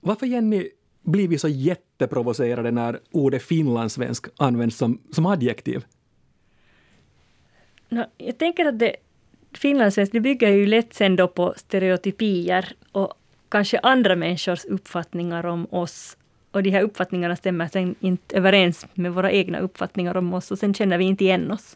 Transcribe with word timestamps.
varför 0.00 0.26
Jenny 0.26 0.68
blir 1.02 1.28
vi 1.28 1.38
så 1.38 1.48
jätteprovocerade 1.48 2.70
när 2.70 3.00
ordet 3.10 3.42
finlandssvensk 3.42 4.26
används 4.36 4.76
som, 4.76 5.00
som 5.10 5.26
adjektiv? 5.26 5.84
No, 7.88 8.04
jag 8.18 8.38
tänker 8.38 8.66
att 8.66 8.78
det 8.78 8.96
finlandssvensk, 9.52 10.12
det 10.12 10.20
bygger 10.20 10.48
ju 10.48 10.66
lätt 10.66 10.94
sen 10.94 11.16
då 11.16 11.28
på 11.28 11.54
stereotypier 11.56 12.72
och 12.92 13.14
kanske 13.48 13.78
andra 13.78 14.16
människors 14.16 14.64
uppfattningar 14.64 15.46
om 15.46 15.66
oss. 15.70 16.16
Och 16.50 16.62
de 16.62 16.70
här 16.70 16.82
uppfattningarna 16.82 17.36
stämmer 17.36 17.68
sen 17.68 17.94
inte 18.00 18.36
överens 18.36 18.86
med 18.94 19.12
våra 19.12 19.32
egna 19.32 19.58
uppfattningar 19.58 20.16
om 20.16 20.34
oss 20.34 20.50
och 20.50 20.58
sen 20.58 20.74
känner 20.74 20.98
vi 20.98 21.04
inte 21.04 21.24
igen 21.24 21.50
oss. 21.50 21.74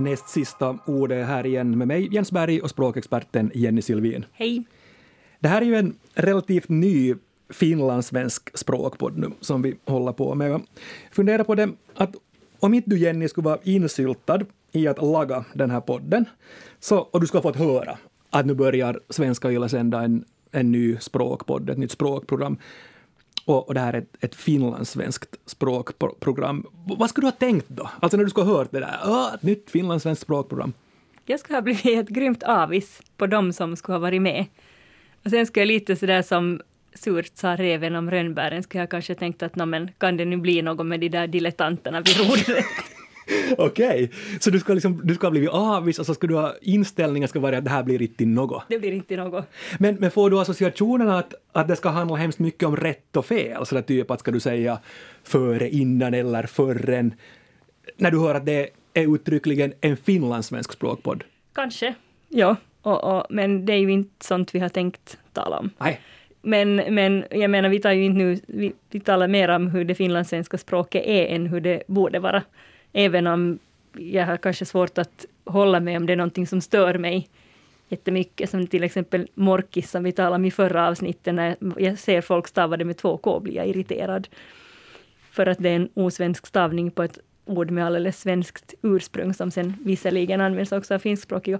Näst 0.00 0.28
sista 0.28 0.78
ordet 0.86 1.26
här 1.26 1.46
igen 1.46 1.78
med 1.78 1.88
mig, 1.88 2.08
Jens 2.14 2.32
Berg, 2.32 2.60
och 2.60 2.70
språkexperten 2.70 3.50
Jenny 3.54 3.82
Silvin. 3.82 4.24
Hej! 4.32 4.64
Det 5.40 5.48
här 5.48 5.62
är 5.62 5.66
ju 5.66 5.74
en 5.74 5.94
relativt 6.14 6.68
ny 6.68 7.14
finlandssvensk 7.50 8.58
språkpodd 8.58 9.18
nu 9.18 9.30
som 9.40 9.62
vi 9.62 9.76
håller 9.84 10.12
på 10.12 10.34
med. 10.34 10.50
Jag 10.50 10.62
funderar 11.12 11.44
på 11.44 11.54
det 11.54 11.68
att 11.94 12.14
om 12.60 12.74
inte 12.74 12.90
du 12.90 12.98
Jenny 12.98 13.28
skulle 13.28 13.44
vara 13.44 13.58
insyltad 13.62 14.40
i 14.72 14.88
att 14.88 15.02
laga 15.02 15.44
den 15.54 15.70
här 15.70 15.80
podden 15.80 16.24
så, 16.78 16.98
och 16.98 17.20
du 17.20 17.26
skulle 17.26 17.42
ha 17.42 17.52
fått 17.52 17.60
höra 17.60 17.98
att 18.30 18.46
nu 18.46 18.54
börjar 18.54 19.00
Svenska 19.08 19.50
Yle 19.50 19.68
sända 19.68 20.02
en, 20.02 20.24
en 20.50 20.72
ny 20.72 20.96
språkpodd, 20.96 21.70
ett 21.70 21.78
nytt 21.78 21.90
språkprogram 21.90 22.58
och, 23.44 23.68
och 23.68 23.74
det 23.74 23.80
här 23.80 23.92
är 23.92 23.98
ett, 23.98 24.16
ett 24.20 24.34
finlandssvenskt 24.34 25.36
språkprogram. 25.46 26.66
Vad 26.98 27.10
skulle 27.10 27.26
du 27.26 27.26
ha 27.26 27.36
tänkt 27.36 27.68
då? 27.68 27.90
Alltså 28.00 28.16
när 28.16 28.24
du 28.24 28.30
skulle 28.30 28.46
ha 28.46 28.56
hört 28.56 28.72
det 28.72 28.80
där, 28.80 29.00
Åh, 29.04 29.34
ett 29.34 29.42
nytt 29.42 29.70
finlandssvenskt 29.70 30.22
språkprogram. 30.22 30.72
Jag 31.26 31.40
skulle 31.40 31.56
ha 31.56 31.62
blivit 31.62 31.86
ett 31.86 32.08
grymt 32.08 32.42
avis 32.42 33.02
på 33.16 33.26
dem 33.26 33.52
som 33.52 33.76
skulle 33.76 33.94
ha 33.94 34.00
varit 34.00 34.22
med. 34.22 34.46
Och 35.24 35.30
sen 35.30 35.46
skulle 35.46 35.62
jag 35.62 35.66
lite 35.66 35.96
sådär 35.96 36.22
som 36.22 36.60
surt 36.94 37.30
sa 37.34 37.56
reven 37.56 37.96
om 37.96 38.10
rönnbären, 38.10 38.62
skulle 38.62 38.82
jag 38.82 38.90
kanske 38.90 39.14
tänkt 39.14 39.42
att 39.42 39.56
men, 39.56 39.90
kan 39.98 40.16
det 40.16 40.24
nu 40.24 40.36
bli 40.36 40.62
något 40.62 40.86
med 40.86 41.00
de 41.00 41.08
där 41.08 41.26
dilettanterna 41.26 42.00
vid 42.00 42.16
rodret? 42.16 42.64
Okej, 43.58 44.04
okay. 44.04 44.08
så 44.40 44.50
du 44.50 44.60
ska, 44.60 44.74
liksom, 44.74 45.00
du 45.04 45.14
ska 45.14 45.26
ha 45.26 45.30
blivit 45.30 45.50
avis 45.50 45.98
och 45.98 46.06
så 46.06 46.14
ska 46.14 46.26
du 46.26 46.34
ha 46.34 46.54
inställningen 46.62 47.28
ska 47.28 47.40
vara 47.40 47.58
att 47.58 47.64
det 47.64 47.70
här 47.70 47.82
blir 47.82 48.02
inte 48.02 48.24
något? 48.24 48.62
Det 48.68 48.78
blir 48.78 48.92
inte 48.92 49.16
något. 49.16 49.44
Men, 49.78 49.94
men 49.94 50.10
får 50.10 50.30
du 50.30 50.40
associationen 50.40 51.08
att, 51.08 51.34
att 51.52 51.68
det 51.68 51.76
ska 51.76 51.88
handla 51.88 52.16
hemskt 52.16 52.38
mycket 52.38 52.68
om 52.68 52.76
rätt 52.76 53.16
och 53.16 53.26
fel? 53.26 53.66
Så 53.66 53.74
där 53.74 53.82
typ 53.82 54.10
att 54.10 54.20
ska 54.20 54.30
du 54.30 54.40
säga 54.40 54.78
före, 55.24 55.70
innan 55.70 56.14
eller 56.14 56.42
förrän? 56.42 57.14
När 57.96 58.10
du 58.10 58.18
hör 58.18 58.34
att 58.34 58.46
det 58.46 58.68
är 58.94 59.14
uttryckligen 59.14 59.72
en 59.80 59.96
finlandssvensk 59.96 60.72
språkpodd? 60.72 61.24
Kanske, 61.52 61.94
ja. 62.28 62.56
Och, 62.82 63.04
och, 63.04 63.26
men 63.30 63.66
det 63.66 63.72
är 63.72 63.78
ju 63.78 63.92
inte 63.92 64.26
sånt 64.26 64.54
vi 64.54 64.58
har 64.58 64.68
tänkt 64.68 65.18
tala 65.32 65.58
om. 65.58 65.70
Nej. 65.78 66.00
Men, 66.42 66.76
men 66.76 67.24
jag 67.30 67.50
menar, 67.50 67.68
vi 67.68 67.80
tar 67.80 67.92
ju 67.92 68.04
inte 68.04 68.18
nu, 68.18 68.40
vi, 68.46 68.72
vi 68.90 69.00
talar 69.00 69.28
mer 69.28 69.48
om 69.48 69.66
hur 69.66 69.84
det 69.84 69.94
finlandssvenska 69.94 70.58
språket 70.58 71.02
är 71.06 71.26
än 71.26 71.46
hur 71.46 71.60
det 71.60 71.82
borde 71.86 72.18
vara. 72.18 72.42
Även 72.92 73.26
om 73.26 73.58
jag 73.92 74.26
har 74.26 74.36
kanske 74.36 74.64
svårt 74.64 74.98
att 74.98 75.26
hålla 75.44 75.80
med 75.80 75.96
om 75.96 76.06
det 76.06 76.12
är 76.12 76.16
någonting 76.16 76.46
som 76.46 76.60
stör 76.60 76.98
mig 76.98 77.28
jättemycket, 77.88 78.50
som 78.50 78.66
till 78.66 78.84
exempel 78.84 79.28
morkis 79.34 79.90
som 79.90 80.04
vi 80.04 80.12
talade 80.12 80.36
om 80.36 80.44
i 80.44 80.50
förra 80.50 80.88
avsnittet, 80.88 81.34
när 81.34 81.56
jag 81.78 81.98
ser 81.98 82.20
folk 82.20 82.48
stava 82.48 82.76
det 82.76 82.84
med 82.84 82.96
två 82.96 83.16
k 83.16 83.40
blir 83.40 83.54
jag 83.54 83.66
irriterad. 83.66 84.28
För 85.30 85.46
att 85.46 85.58
det 85.58 85.68
är 85.68 85.76
en 85.76 85.88
osvensk 85.94 86.46
stavning 86.46 86.90
på 86.90 87.02
ett 87.02 87.18
ord 87.44 87.70
med 87.70 87.86
alldeles 87.86 88.20
svenskt 88.20 88.74
ursprung, 88.82 89.34
som 89.34 89.50
sen 89.50 89.76
visserligen 89.84 90.40
används 90.40 90.72
också 90.72 90.94
av 90.94 90.98
finskspråkiga. 90.98 91.58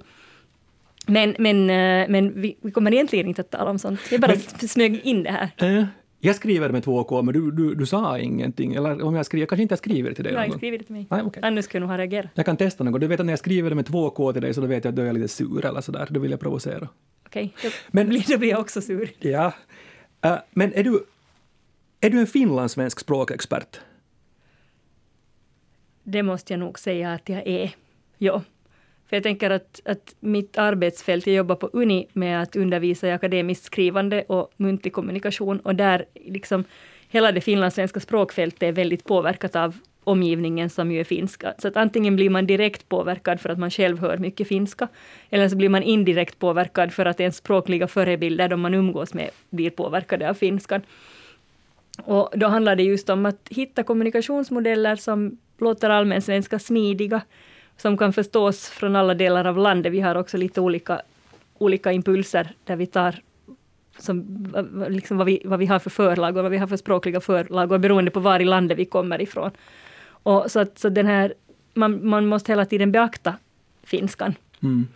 Men, 1.07 1.35
men, 1.39 1.71
eh, 1.71 2.09
men 2.09 2.41
vi, 2.41 2.57
vi 2.61 2.71
kommer 2.71 2.93
egentligen 2.93 3.27
inte 3.27 3.41
att 3.41 3.51
tala 3.51 3.71
om 3.71 3.79
sånt. 3.79 4.01
Jag 4.11 4.21
bara 4.21 4.33
men, 4.61 4.69
smög 4.69 5.01
in 5.05 5.23
det 5.23 5.31
här. 5.31 5.79
Äh, 5.79 5.85
jag 6.21 6.37
skriver 6.37 6.71
med 6.71 6.85
två 6.85 7.05
K, 7.05 7.23
men 7.23 7.35
du, 7.35 7.51
du, 7.51 7.75
du 7.75 7.87
sa 7.87 8.19
ingenting. 8.19 8.75
Eller 8.75 9.03
om 9.03 9.15
jag 9.15 9.27
skriver, 9.27 9.47
kanske 9.47 9.63
inte 9.63 9.73
jag 9.73 9.79
skriver 9.79 10.13
till 10.13 10.25
dig. 10.25 10.33
Jag 10.33 10.41
har 10.41 10.47
inte 10.47 10.59
skrivit 10.59 10.87
till 10.87 10.95
mig. 10.95 11.07
Nej, 11.11 11.23
okay. 11.23 11.43
Annars 11.43 11.65
skulle 11.65 11.77
jag 11.77 11.89
nog 11.89 11.91
ha 11.91 11.99
reagerat. 11.99 12.31
Jag 12.35 12.47
kan 12.47 12.57
testa 12.57 12.85
något. 12.85 13.01
Du 13.01 13.07
vet 13.07 13.21
att 13.21 13.27
när 13.27 13.33
jag 13.33 13.39
skriver 13.39 13.75
med 13.75 13.87
två 13.87 14.11
K 14.11 14.33
till 14.33 14.43
dig 14.43 14.55
så 14.55 14.61
då 14.61 14.67
vet 14.67 14.85
jag 14.85 14.93
att 14.93 14.97
du 14.97 15.09
är 15.09 15.13
lite 15.13 15.29
sur 15.29 15.65
eller 15.65 15.81
sådär. 15.81 16.09
Då 16.11 16.21
vill 16.21 16.31
jag 16.31 16.41
provocera. 16.41 16.89
Okej, 17.27 17.55
okay. 17.59 17.71
då, 17.91 18.05
blir, 18.05 18.25
då 18.29 18.39
blir 18.39 18.51
jag 18.51 18.61
också 18.61 18.81
sur. 18.81 19.11
Ja. 19.19 19.53
Uh, 20.27 20.37
men 20.51 20.73
är 20.75 20.85
du, 20.85 21.05
är 22.01 22.11
du 22.11 22.21
en 22.21 22.27
finlandssvensk 22.27 23.01
språkexpert? 23.01 23.81
Det 26.03 26.23
måste 26.23 26.53
jag 26.53 26.61
nog 26.61 26.79
säga 26.79 27.13
att 27.13 27.29
jag 27.29 27.47
är. 27.47 27.75
Ja. 28.19 28.43
För 29.11 29.17
jag 29.17 29.23
tänker 29.23 29.51
att, 29.51 29.81
att 29.85 30.15
mitt 30.21 30.59
arbetsfält, 30.59 31.27
jag 31.27 31.37
jobbar 31.37 31.55
på 31.55 31.71
Uni 31.73 32.07
med 32.13 32.43
att 32.43 32.57
undervisa 32.57 33.09
i 33.09 33.13
akademiskt 33.13 33.65
skrivande 33.65 34.23
och 34.23 34.53
muntlig 34.57 34.93
kommunikation 34.93 35.61
och 35.61 35.75
där 35.75 36.05
liksom 36.15 36.65
hela 37.09 37.33
det 37.33 37.41
finlandssvenska 37.41 38.01
språkfältet 38.01 38.63
är 38.63 38.73
väldigt 38.73 39.05
påverkat 39.05 39.57
av 39.57 39.79
omgivningen 40.05 40.71
som 40.71 40.93
ju 40.93 41.01
är 41.01 41.05
finska. 41.05 41.55
Så 41.59 41.69
att 41.69 41.77
antingen 41.77 42.17
blir 42.17 42.31
man 42.31 42.47
direkt 42.47 42.89
påverkad 42.89 43.41
för 43.41 43.49
att 43.49 43.59
man 43.59 43.71
själv 43.71 43.99
hör 43.99 44.19
mycket 44.19 44.49
finska, 44.49 44.89
eller 45.31 45.49
så 45.49 45.57
blir 45.57 45.69
man 45.69 45.83
indirekt 45.83 46.39
påverkad 46.39 46.93
för 46.93 47.07
att 47.07 47.21
ens 47.21 47.37
språkliga 47.37 47.87
förebilder, 47.87 48.49
de 48.49 48.61
man 48.61 48.75
umgås 48.75 49.15
med, 49.15 49.31
blir 49.51 49.71
påverkade 49.71 50.31
av 50.31 50.35
finskan. 50.35 50.83
Och 52.05 52.31
då 52.35 52.47
handlar 52.47 52.77
det 52.77 52.83
just 52.83 53.11
om 53.11 53.27
att 53.27 53.49
hitta 53.51 53.83
kommunikationsmodeller 53.83 54.97
som 54.97 55.39
låter 55.59 55.91
allmänsvenska 55.91 56.59
smidiga, 56.59 57.21
som 57.81 57.97
kan 57.97 58.13
förstås 58.13 58.69
från 58.69 58.97
alla 58.97 59.15
delar 59.15 59.45
av 59.45 59.59
landet. 59.59 59.93
Vi 59.93 60.01
har 60.01 60.15
också 60.15 60.37
lite 60.37 60.61
olika, 60.61 61.03
olika 61.59 61.93
impulser 61.93 62.53
där 62.65 62.77
vi 62.77 62.87
tar 62.87 63.23
som, 63.99 64.47
liksom 64.89 65.17
vad, 65.17 65.27
vi, 65.27 65.43
vad 65.45 65.59
vi 65.59 65.67
har 65.67 65.79
för 65.79 65.91
förlag 65.91 66.37
och 66.37 66.43
vad 66.43 66.53
vi 66.53 66.59
har 66.59 66.67
för 66.67 66.77
språkliga 66.77 67.21
förlag 67.21 67.73
och 67.73 67.81
beroende 67.81 68.11
på 68.11 68.21
var 68.21 68.41
i 68.41 68.45
landet 68.45 68.79
vi 68.79 68.85
kommer 68.85 69.21
ifrån. 69.21 69.51
Och 70.23 70.51
så 70.51 70.61
att, 70.61 70.79
så 70.79 70.89
den 70.89 71.07
här, 71.07 71.35
man, 71.75 72.09
man 72.09 72.27
måste 72.27 72.53
hela 72.53 72.65
tiden 72.65 72.93
beakta 72.93 73.35
finskan. 73.83 74.35
Mm. 74.63 74.87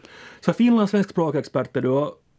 Så 0.40 0.52
finlandssvensk 0.52 1.10
språkexpert 1.10 1.76
är 1.76 1.80
du 1.80 1.88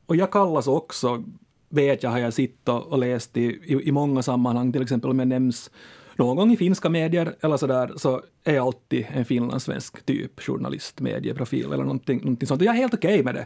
och 0.06 0.16
jag 0.16 0.32
kallas 0.32 0.68
också, 0.68 1.24
vet 1.70 2.04
jag 2.04 2.10
har 2.10 2.20
jag 2.20 2.34
sett 2.34 2.70
och 2.70 2.98
läst 2.98 3.38
i, 3.38 3.42
i, 3.42 3.88
i 3.88 3.92
många 3.92 4.22
sammanhang, 4.22 4.72
till 4.74 4.82
exempel 4.82 5.10
om 5.10 5.20
jag 5.20 5.28
nämns 5.28 5.72
någon 6.16 6.38
gång 6.38 6.52
i 6.52 6.58
finska 6.58 6.90
medier 6.90 7.36
eller 7.42 7.58
så 7.58 7.68
där, 7.68 7.92
så 7.98 8.22
är 8.44 8.56
jag 8.56 8.66
alltid 8.66 9.06
en 9.14 9.26
finlandssvensk 9.26 10.06
typ 10.06 10.42
journalist, 10.42 11.00
medieprofil 11.00 11.66
eller 11.66 11.84
någonting, 11.84 12.20
någonting 12.20 12.48
sånt. 12.48 12.62
Och 12.62 12.68
jag 12.68 12.76
är 12.76 12.80
helt 12.80 12.94
okej 12.94 13.14
okay 13.14 13.24
med 13.24 13.36
det. 13.36 13.46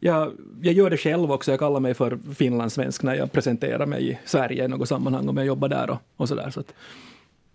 Jag, 0.00 0.32
jag 0.62 0.74
gör 0.74 0.90
det 0.90 0.96
själv 0.96 1.32
också, 1.32 1.50
jag 1.50 1.60
kallar 1.60 1.80
mig 1.80 1.94
för 1.94 2.18
finlandssvensk 2.34 3.02
när 3.02 3.14
jag 3.14 3.32
presenterar 3.32 3.86
mig 3.86 4.10
i 4.10 4.18
Sverige 4.24 4.64
i 4.64 4.68
något 4.68 4.88
sammanhang 4.88 5.28
om 5.28 5.36
jag 5.36 5.46
jobbar 5.46 5.68
där 5.68 5.90
och, 5.90 5.98
och 6.16 6.28
sådär. 6.28 6.50
Så 6.50 6.62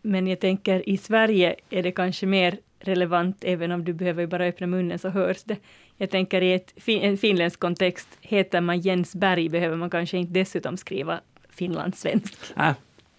Men 0.01 0.27
jag 0.27 0.39
tänker 0.39 0.89
i 0.89 0.97
Sverige 0.97 1.55
är 1.69 1.83
det 1.83 1.91
kanske 1.91 2.25
mer 2.25 2.57
relevant, 2.79 3.37
även 3.41 3.71
om 3.71 3.85
du 3.85 3.93
behöver 3.93 4.27
bara 4.27 4.45
öppna 4.45 4.67
munnen 4.67 4.99
så 4.99 5.09
hörs 5.09 5.43
det. 5.43 5.57
Jag 5.97 6.09
tänker 6.09 6.41
i 6.41 6.53
ett, 6.53 6.73
en 6.87 7.17
finländsk 7.17 7.59
kontext, 7.59 8.07
heter 8.21 8.61
man 8.61 8.79
Jens 8.79 9.15
Berg 9.15 9.49
behöver 9.49 9.75
man 9.75 9.89
kanske 9.89 10.17
inte 10.17 10.33
dessutom 10.33 10.77
skriva 10.77 11.19
finlandssvensk. 11.49 12.39
Äh, 12.57 12.73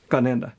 kan 0.08 0.26
hända. 0.26 0.50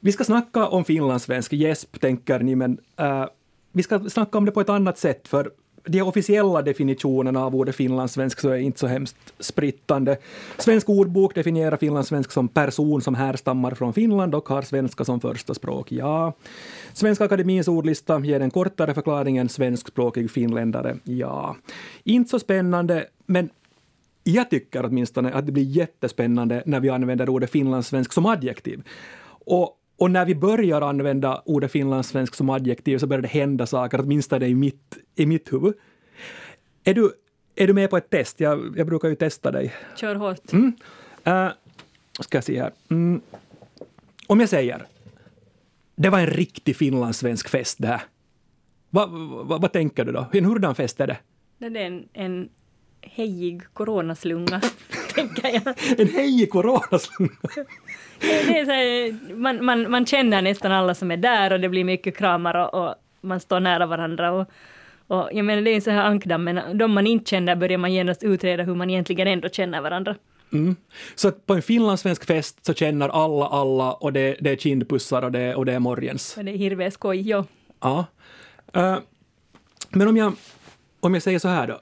Vi 0.00 0.12
ska 0.12 0.24
snacka 0.24 0.68
om 0.68 0.84
finlandssvensk 0.84 1.52
gäsp, 1.52 2.00
tänker 2.00 2.38
ni, 2.40 2.54
men 2.56 2.78
uh, 3.00 3.24
vi 3.72 3.82
ska 3.82 4.00
snacka 4.00 4.38
om 4.38 4.44
det 4.44 4.52
på 4.52 4.60
ett 4.60 4.68
annat 4.68 4.98
sätt, 4.98 5.28
för 5.28 5.50
de 5.88 6.02
officiella 6.02 6.62
definitionerna 6.62 7.44
av 7.44 7.56
ordet 7.56 7.76
finlandssvensk 7.76 8.40
så 8.40 8.48
är 8.48 8.56
inte 8.56 8.78
så 8.78 8.86
hemskt 8.86 9.16
sprittande. 9.38 10.16
Svensk 10.58 10.88
ordbok 10.88 11.34
definierar 11.34 11.76
finlandssvensk 11.76 12.32
som 12.32 12.48
person 12.48 13.02
som 13.02 13.14
härstammar 13.14 13.70
från 13.70 13.92
Finland 13.92 14.34
och 14.34 14.48
har 14.48 14.62
svenska 14.62 15.04
som 15.04 15.20
första 15.20 15.54
språk. 15.54 15.92
Ja. 15.92 16.32
Svenska 16.92 17.24
akademins 17.24 17.68
ordlista 17.68 18.20
ger 18.20 18.38
den 18.38 18.50
kortare 18.50 18.94
förklaringen 18.94 19.48
svenskspråkig 19.48 20.30
finländare. 20.30 20.96
Ja. 21.04 21.56
Inte 22.04 22.30
så 22.30 22.38
spännande, 22.38 23.06
men 23.26 23.50
jag 24.24 24.50
tycker 24.50 24.86
åtminstone 24.86 25.32
att 25.32 25.46
det 25.46 25.52
blir 25.52 25.64
jättespännande 25.64 26.62
när 26.66 26.80
vi 26.80 26.88
använder 26.88 27.28
ordet 27.28 27.50
finlandssvensk 27.50 28.12
som 28.12 28.26
adjektiv. 28.26 28.82
Och, 29.48 29.78
och 29.96 30.10
när 30.10 30.24
vi 30.24 30.34
börjar 30.34 30.80
använda 30.80 31.42
ordet 31.44 31.72
finlandssvensk 31.72 32.34
som 32.34 32.50
adjektiv 32.50 32.98
så 32.98 33.06
börjar 33.06 33.22
det 33.22 33.28
hända 33.28 33.66
saker, 33.66 34.00
åtminstone 34.00 34.46
i 34.46 34.54
mitt, 34.54 34.98
i 35.14 35.26
mitt 35.26 35.52
huvud. 35.52 35.74
Är 36.84 36.94
du, 36.94 37.12
är 37.56 37.66
du 37.66 37.72
med 37.72 37.90
på 37.90 37.96
ett 37.96 38.10
test? 38.10 38.40
Jag, 38.40 38.74
jag 38.76 38.86
brukar 38.86 39.08
ju 39.08 39.14
testa 39.14 39.50
dig. 39.50 39.74
Kör 39.96 40.14
hårt. 40.14 40.52
Mm. 40.52 40.72
Uh, 41.26 41.52
ska 42.20 42.36
jag 42.36 42.44
se 42.44 42.60
här. 42.60 42.72
Mm. 42.90 43.20
Om 44.26 44.40
jag 44.40 44.48
säger 44.48 44.86
det 45.98 46.10
var 46.10 46.18
en 46.18 46.26
riktig 46.26 46.76
finlandssvensk 46.76 47.48
fest 47.48 47.78
det 47.78 47.86
här. 47.86 48.02
Vad 48.90 49.10
va, 49.10 49.58
va, 49.58 49.68
tänker 49.68 50.04
du 50.04 50.12
då? 50.12 50.26
En 50.32 50.44
hurdan 50.44 50.74
fest 50.74 51.00
är 51.00 51.06
det? 51.06 51.16
Det 51.58 51.66
är 51.66 51.76
en, 51.76 52.08
en 52.12 52.48
hejig 53.00 53.62
coronaslunga, 53.72 54.60
tänker 55.18 55.74
jag. 55.96 56.00
En 56.00 56.46
coronaslunga? 56.46 57.30
det 58.20 58.58
är 58.58 58.64
så 58.64 58.70
här, 58.70 59.34
man, 59.34 59.64
man, 59.64 59.90
man 59.90 60.06
känner 60.06 60.42
nästan 60.42 60.72
alla 60.72 60.94
som 60.94 61.10
är 61.10 61.16
där 61.16 61.52
och 61.52 61.60
det 61.60 61.68
blir 61.68 61.84
mycket 61.84 62.16
kramar 62.16 62.54
och, 62.54 62.88
och 62.88 62.94
man 63.20 63.40
står 63.40 63.60
nära 63.60 63.86
varandra. 63.86 64.32
Och, 64.32 64.46
och 65.06 65.28
jag 65.32 65.44
menar, 65.44 65.62
det 65.62 65.70
är 65.70 65.74
en 65.74 65.82
sån 65.82 65.94
här 65.94 66.04
ankdamm, 66.04 66.60
de 66.74 66.92
man 66.92 67.06
inte 67.06 67.30
känner 67.30 67.56
börjar 67.56 67.78
man 67.78 67.92
genast 67.92 68.22
utreda 68.22 68.62
hur 68.62 68.74
man 68.74 68.90
egentligen 68.90 69.28
ändå 69.28 69.48
känner 69.48 69.80
varandra. 69.80 70.14
Mm. 70.52 70.76
Så 71.14 71.32
på 71.32 71.54
en 71.54 71.62
finlandssvensk 71.62 72.24
fest 72.24 72.66
så 72.66 72.74
känner 72.74 73.08
alla 73.08 73.46
alla 73.46 73.92
och 73.92 74.12
det, 74.12 74.36
det 74.40 74.50
är 74.50 74.56
kindpussar 74.56 75.22
och 75.22 75.32
det, 75.32 75.54
och 75.54 75.66
det 75.66 75.72
är 75.72 75.78
morgens. 75.78 76.36
Och 76.36 76.44
det 76.44 76.50
är 76.50 76.56
hirveskoj, 76.56 77.28
ja. 77.28 77.44
Ja. 77.80 78.06
Uh, 78.76 78.98
men 79.90 80.08
om 80.08 80.16
jag, 80.16 80.32
om 81.00 81.14
jag 81.14 81.22
säger 81.22 81.38
så 81.38 81.48
här 81.48 81.66
då. 81.66 81.80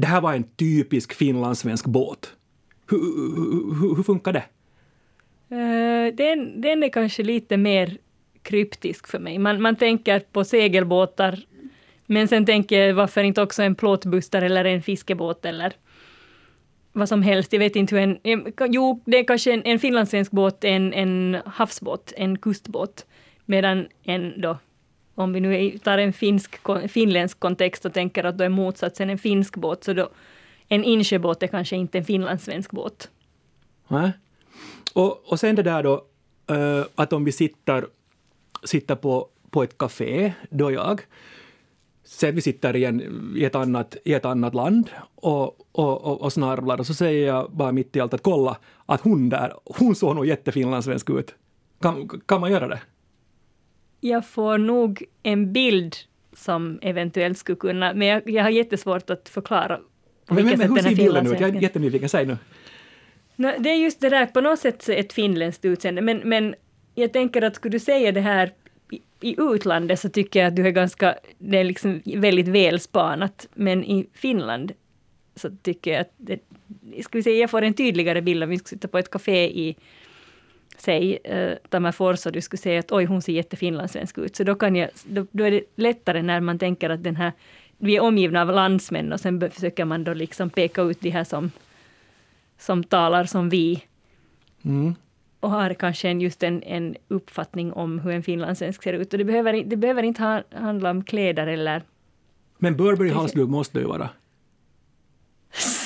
Det 0.00 0.06
här 0.06 0.20
var 0.20 0.34
en 0.34 0.44
typisk 0.44 1.12
finlandssvensk 1.12 1.86
båt. 1.86 2.32
Hur, 2.90 2.98
hur, 3.80 3.96
hur 3.96 4.02
funkar 4.02 4.32
det? 4.32 4.44
Uh, 5.52 6.14
den, 6.14 6.60
den 6.60 6.82
är 6.82 6.88
kanske 6.88 7.22
lite 7.22 7.56
mer 7.56 7.98
kryptisk 8.42 9.08
för 9.08 9.18
mig. 9.18 9.38
Man, 9.38 9.62
man 9.62 9.76
tänker 9.76 10.20
på 10.20 10.44
segelbåtar, 10.44 11.38
men 12.06 12.28
sen 12.28 12.46
tänker 12.46 12.86
jag 12.86 12.94
varför 12.94 13.22
inte 13.22 13.42
också 13.42 13.62
en 13.62 13.74
plåtbuster 13.74 14.42
eller 14.42 14.64
en 14.64 14.82
fiskebåt 14.82 15.44
eller 15.44 15.72
vad 16.92 17.08
som 17.08 17.22
helst. 17.22 17.52
Jag 17.52 17.60
vet 17.60 17.76
inte 17.76 17.96
hur 17.96 18.02
en... 18.02 18.18
Jo, 18.68 19.02
det 19.04 19.18
är 19.18 19.24
kanske 19.24 19.52
en, 19.52 19.62
en 19.64 19.78
finlandssvensk 19.78 20.30
båt, 20.30 20.64
en, 20.64 20.92
en 20.92 21.36
havsbåt, 21.46 22.12
en 22.16 22.38
kustbåt. 22.38 23.06
Medan 23.44 23.86
en 24.02 24.40
då, 24.40 24.58
om 25.18 25.32
vi 25.32 25.40
nu 25.40 25.78
tar 25.78 25.98
en 25.98 26.12
finsk, 26.12 26.58
finländsk 26.88 27.40
kontext 27.40 27.84
och 27.84 27.92
tänker 27.92 28.24
att 28.24 28.38
då 28.38 28.44
är 28.44 28.48
motsatsen 28.48 29.10
en 29.10 29.18
finsk 29.18 29.56
båt, 29.56 29.84
så 29.84 29.92
då 29.92 30.08
en 30.68 30.84
insjöbåt 30.84 31.42
är 31.42 31.46
kanske 31.46 31.76
inte 31.76 31.98
en 31.98 32.04
finlandssvensk 32.04 32.70
båt. 32.70 33.10
Nej. 33.88 34.12
Och, 34.92 35.32
och 35.32 35.40
sen 35.40 35.56
det 35.56 35.62
där 35.62 35.82
då, 35.82 36.04
eh, 36.46 36.84
att 36.94 37.12
om 37.12 37.24
vi 37.24 37.32
sitter, 37.32 37.86
sitter 38.64 38.94
på, 38.94 39.28
på 39.50 39.62
ett 39.62 39.78
café, 39.78 40.32
då 40.50 40.70
jag, 40.72 41.00
Sen 42.04 42.34
vi 42.34 42.40
sitter 42.40 42.76
i, 42.76 42.84
en, 42.84 43.02
i, 43.36 43.44
ett, 43.44 43.54
annat, 43.54 43.96
i 44.04 44.14
ett 44.14 44.24
annat 44.24 44.54
land 44.54 44.90
och, 45.14 45.44
och, 45.72 46.04
och, 46.04 46.22
och 46.22 46.32
snarvlar 46.32 46.80
och 46.80 46.86
så 46.86 46.94
säger 46.94 47.26
jag 47.26 47.50
bara 47.50 47.72
mitt 47.72 47.96
i 47.96 48.00
allt 48.00 48.14
att 48.14 48.22
kolla 48.22 48.56
att 48.86 49.00
hon 49.00 49.28
där, 49.28 49.52
hon 49.64 49.94
såg 49.94 50.14
nog 50.14 50.26
jättefinlandssvensk 50.26 51.10
ut. 51.10 51.34
Kan, 51.80 52.08
kan 52.26 52.40
man 52.40 52.52
göra 52.52 52.68
det? 52.68 52.80
Jag 54.00 54.26
får 54.26 54.58
nog 54.58 55.04
en 55.22 55.52
bild 55.52 55.96
som 56.32 56.78
eventuellt 56.82 57.38
skulle 57.38 57.56
kunna, 57.56 57.94
men 57.94 58.08
jag, 58.08 58.30
jag 58.30 58.42
har 58.42 58.50
jättesvårt 58.50 59.10
att 59.10 59.28
förklara 59.28 59.76
på 60.26 60.34
men, 60.34 60.44
men, 60.44 60.58
men 60.58 60.70
hur 60.70 60.82
ser 60.82 60.94
bilden 60.94 61.26
ut? 61.26 61.40
Jag 61.40 61.56
är 61.56 61.62
jättenyfiken, 61.62 62.08
säg 62.08 62.26
nu. 62.26 62.36
No, 63.36 63.52
det 63.58 63.70
är 63.70 63.74
just 63.74 64.00
det 64.00 64.08
där, 64.08 64.26
på 64.26 64.40
något 64.40 64.58
sätt 64.58 64.88
ett 64.88 65.12
finländskt 65.12 65.64
utseende, 65.64 66.02
men, 66.02 66.18
men 66.18 66.54
jag 66.94 67.12
tänker 67.12 67.42
att 67.42 67.56
skulle 67.56 67.72
du 67.72 67.78
säga 67.78 68.12
det 68.12 68.20
här 68.20 68.52
i 69.20 69.34
utlandet 69.38 70.00
så 70.00 70.08
tycker 70.08 70.40
jag 70.40 70.48
att 70.48 70.56
du 70.56 70.66
är 70.66 70.70
ganska, 70.70 71.14
det 71.38 71.58
är 71.58 71.64
liksom 71.64 72.02
väldigt 72.04 72.48
välspanat, 72.48 73.48
men 73.54 73.84
i 73.84 74.08
Finland 74.14 74.72
så 75.36 75.50
tycker 75.62 75.92
jag 75.92 76.00
att 76.00 76.12
det, 76.16 76.40
ska 77.02 77.18
vi 77.18 77.22
säga, 77.22 77.36
jag 77.36 77.50
får 77.50 77.62
en 77.62 77.74
tydligare 77.74 78.22
bild 78.22 78.42
om 78.42 78.50
vi 78.50 78.58
skulle 78.58 78.68
sitta 78.68 78.88
på 78.88 78.98
ett 78.98 79.10
café 79.10 79.60
i 79.60 79.76
säg 80.78 81.18
uh, 81.32 81.54
Tammerfors 81.68 82.26
och 82.26 82.32
du 82.32 82.40
skulle 82.40 82.58
säga 82.58 82.80
att 82.80 82.92
oj, 82.92 83.04
hon 83.04 83.22
ser 83.22 83.32
jättefinlandssvensk 83.32 84.18
ut. 84.18 84.36
Så 84.36 84.44
då, 84.44 84.54
kan 84.54 84.76
jag, 84.76 84.90
då, 85.04 85.26
då, 85.30 85.44
är 85.44 85.50
det 85.50 85.62
lättare 85.76 86.22
när 86.22 86.40
man 86.40 86.58
tänker 86.58 86.90
att 86.90 87.04
den 87.04 87.16
här, 87.16 87.32
vi 87.78 87.96
är 87.96 88.00
omgivna 88.00 88.42
av 88.42 88.48
landsmän 88.48 89.12
och 89.12 89.20
sen 89.20 89.50
försöker 89.50 89.84
man 89.84 90.04
då 90.04 90.14
liksom 90.14 90.50
peka 90.50 90.82
ut 90.82 91.00
de 91.00 91.10
här 91.10 91.24
som, 91.24 91.50
som 92.58 92.84
talar 92.84 93.24
som 93.24 93.48
vi. 93.48 93.84
Mm 94.64 94.94
och 95.40 95.50
har 95.50 95.74
kanske 95.74 96.08
en, 96.08 96.20
just 96.20 96.42
en, 96.42 96.62
en 96.62 96.96
uppfattning 97.08 97.72
om 97.72 97.98
hur 97.98 98.12
en 98.12 98.22
finlandssvensk 98.22 98.82
ser 98.82 98.92
ut. 98.92 99.12
Och 99.12 99.18
det 99.18 99.24
behöver, 99.24 99.64
det 99.64 99.76
behöver 99.76 100.02
inte 100.02 100.22
ha, 100.22 100.42
handla 100.54 100.90
om 100.90 101.04
kläder 101.04 101.46
eller... 101.46 101.82
Men 102.58 102.76
Burberry-halsduk 102.76 103.48
måste 103.48 103.78
det 103.78 103.82
ju 103.82 103.88
vara. 103.88 104.10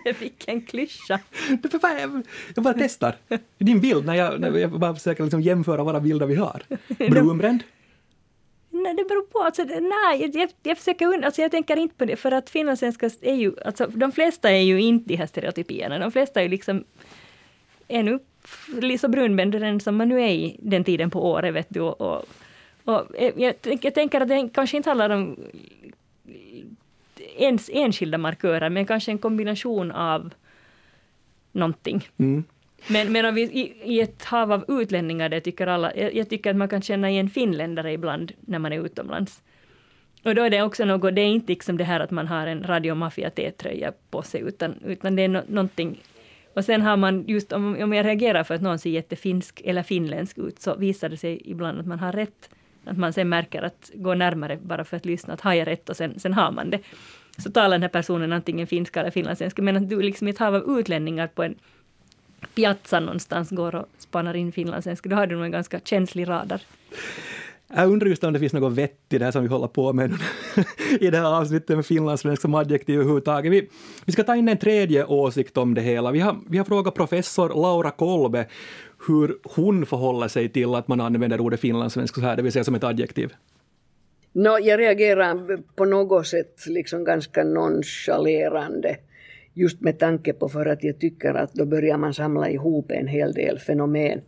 Vilken 0.20 0.62
klyscha! 0.62 1.20
Jag 2.54 2.64
bara 2.64 2.74
testar. 2.74 3.16
Din 3.58 3.80
bild, 3.80 4.06
när 4.06 4.14
jag, 4.14 4.40
när 4.40 4.58
jag 4.58 4.70
bara 4.70 4.94
försöker 4.94 5.22
liksom 5.22 5.40
jämföra 5.40 5.84
våra 5.84 6.00
bilder 6.00 6.26
vi 6.26 6.34
har. 6.34 6.62
Brunbränd? 7.10 7.62
Nej, 8.70 8.94
det 8.94 9.04
beror 9.04 9.22
på. 9.22 9.38
Alltså, 9.38 9.64
nej, 9.64 10.30
jag, 10.34 10.50
jag 10.62 10.78
försöker 10.78 11.24
alltså, 11.24 11.42
jag 11.42 11.50
tänker 11.50 11.76
inte 11.76 11.94
på 11.94 12.04
det, 12.04 12.16
för 12.16 12.32
att 12.32 12.50
finlandssvenskar 12.50 13.10
är 13.20 13.34
ju, 13.34 13.52
alltså, 13.64 13.86
de 13.86 14.12
flesta 14.12 14.50
är 14.50 14.62
ju 14.62 14.80
inte 14.80 15.08
de 15.08 15.16
här 15.16 15.26
stereotypierna. 15.26 15.98
De 15.98 16.12
flesta 16.12 16.40
är 16.40 16.44
ju 16.44 16.50
liksom 16.50 16.84
ännu 17.88 18.18
så 19.00 19.08
brunbänd 19.08 19.82
som 19.82 19.96
man 19.96 20.08
nu 20.08 20.22
är 20.22 20.28
i 20.28 20.56
den 20.58 20.84
tiden 20.84 21.10
på 21.10 21.30
året, 21.30 21.54
vet 21.54 21.66
du. 21.68 21.80
Och, 21.80 22.00
och, 22.00 22.24
och 22.84 23.06
jag, 23.18 23.54
jag, 23.82 23.94
tänker 23.94 24.20
att 24.20 24.28
det 24.28 24.48
kanske 24.54 24.76
inte 24.76 24.90
handlar 24.90 25.10
om 25.10 25.36
ens 27.36 27.70
enskilda 27.72 28.18
markörer, 28.18 28.70
men 28.70 28.86
kanske 28.86 29.10
en 29.10 29.18
kombination 29.18 29.92
av 29.92 30.30
någonting. 31.52 32.08
Mm. 32.18 32.44
Men, 32.88 33.12
men 33.12 33.24
om 33.24 33.34
vi, 33.34 33.42
i, 33.42 33.74
i, 33.84 34.00
ett 34.00 34.24
hav 34.24 34.52
av 34.52 34.64
utlänningar, 34.68 35.28
det 35.28 35.40
tycker 35.40 35.66
alla, 35.66 35.96
jag, 35.96 36.14
jag, 36.14 36.30
tycker 36.30 36.50
att 36.50 36.56
man 36.56 36.68
kan 36.68 36.82
känna 36.82 37.10
igen 37.10 37.30
finländare 37.30 37.92
ibland 37.92 38.32
när 38.40 38.58
man 38.58 38.72
är 38.72 38.84
utomlands. 38.84 39.42
Och 40.24 40.34
då 40.34 40.42
är 40.42 40.50
det 40.50 40.62
också 40.62 40.84
något, 40.84 41.14
det 41.14 41.20
är 41.20 41.26
inte 41.26 41.52
liksom 41.52 41.76
det 41.76 41.84
här 41.84 42.00
att 42.00 42.10
man 42.10 42.26
har 42.26 42.46
en 42.46 42.62
Radio 42.62 42.94
Mafia 42.94 43.30
T-tröja 43.30 43.92
på 44.10 44.22
sig, 44.22 44.40
utan, 44.40 44.74
utan 44.84 45.16
det 45.16 45.22
är 45.22 45.28
no, 45.28 45.42
någonting 45.48 45.98
och 46.54 46.64
sen 46.64 46.82
har 46.82 46.96
man 46.96 47.24
just 47.28 47.52
om, 47.52 47.76
om 47.82 47.92
jag 47.92 48.06
reagerar 48.06 48.44
för 48.44 48.54
att 48.54 48.62
någon 48.62 48.78
ser 48.78 48.90
jättefinsk 48.90 49.60
eller 49.64 49.82
finländsk 49.82 50.38
ut 50.38 50.60
så 50.60 50.74
visar 50.74 51.08
det 51.08 51.16
sig 51.16 51.40
ibland 51.44 51.80
att 51.80 51.86
man 51.86 51.98
har 51.98 52.12
rätt. 52.12 52.50
Att 52.84 52.98
man 52.98 53.12
sen 53.12 53.28
märker 53.28 53.62
att 53.62 53.90
gå 53.94 54.14
närmare 54.14 54.58
bara 54.62 54.84
för 54.84 54.96
att 54.96 55.04
lyssna, 55.04 55.34
att 55.34 55.40
har 55.40 55.54
jag 55.54 55.66
rätt 55.66 55.88
och 55.88 55.96
sen, 55.96 56.18
sen 56.20 56.32
har 56.32 56.52
man 56.52 56.70
det. 56.70 56.78
Så 57.38 57.50
talar 57.50 57.70
den 57.70 57.82
här 57.82 57.88
personen 57.88 58.32
antingen 58.32 58.66
finska 58.66 59.00
eller 59.00 59.10
finlandssvenska 59.10 59.62
men 59.62 59.76
att 59.76 59.88
du 59.88 60.02
liksom 60.02 60.28
i 60.28 60.30
ett 60.30 60.38
hav 60.38 60.54
av 60.54 60.78
utlänningar 60.78 61.26
på 61.26 61.42
en 61.42 61.54
piazza 62.54 63.00
någonstans 63.00 63.50
går 63.50 63.74
och 63.74 63.86
spanar 63.98 64.34
in 64.34 64.52
finlandssvenska, 64.52 65.08
då 65.08 65.16
har 65.16 65.26
du 65.26 65.36
nog 65.36 65.44
en 65.44 65.50
ganska 65.50 65.80
känslig 65.84 66.28
radar. 66.28 66.60
Jag 67.74 67.90
undrar 67.90 68.08
just 68.08 68.24
om 68.24 68.32
det 68.32 68.38
finns 68.38 68.52
något 68.52 68.72
vett 68.72 69.12
i 69.12 69.18
det 69.18 69.24
här 69.24 69.32
som 69.32 69.42
vi 69.42 69.48
håller 69.48 69.66
på 69.66 69.92
med 69.92 70.12
i 71.00 71.10
det 71.10 71.18
här 71.18 71.40
avsnittet 71.40 71.76
med 71.76 71.86
finlandssvensk 71.86 72.42
som 72.42 72.54
adjektiv 72.54 72.94
överhuvudtaget. 72.94 73.52
Vi, 73.52 73.68
vi 74.04 74.12
ska 74.12 74.22
ta 74.22 74.36
in 74.36 74.48
en 74.48 74.58
tredje 74.58 75.04
åsikt 75.04 75.56
om 75.56 75.74
det 75.74 75.80
hela. 75.80 76.10
Vi 76.10 76.20
har, 76.20 76.36
vi 76.48 76.58
har 76.58 76.64
frågat 76.64 76.94
professor 76.94 77.48
Laura 77.48 77.90
Kolbe 77.90 78.46
hur 79.06 79.38
hon 79.44 79.86
förhåller 79.86 80.28
sig 80.28 80.48
till 80.48 80.74
att 80.74 80.88
man 80.88 81.00
använder 81.00 81.40
ordet 81.40 81.60
finlandssvensk 81.60 82.14
så 82.14 82.20
här, 82.20 82.36
det 82.36 82.42
vill 82.42 82.52
säga 82.52 82.64
som 82.64 82.74
ett 82.74 82.84
adjektiv. 82.84 83.32
No, 84.32 84.58
jag 84.58 84.80
reagerar 84.80 85.62
på 85.76 85.84
något 85.84 86.26
sätt 86.26 86.66
liksom 86.66 87.04
ganska 87.04 87.44
nonchalerande 87.44 88.96
just 89.54 89.80
med 89.80 89.98
tanke 89.98 90.32
på 90.32 90.48
för 90.48 90.66
att 90.66 90.84
jag 90.84 90.98
tycker 90.98 91.34
att 91.34 91.54
då 91.54 91.64
börjar 91.64 91.98
man 91.98 92.14
samla 92.14 92.50
ihop 92.50 92.90
en 92.90 93.06
hel 93.06 93.32
del 93.32 93.58
fenomen 93.58 94.20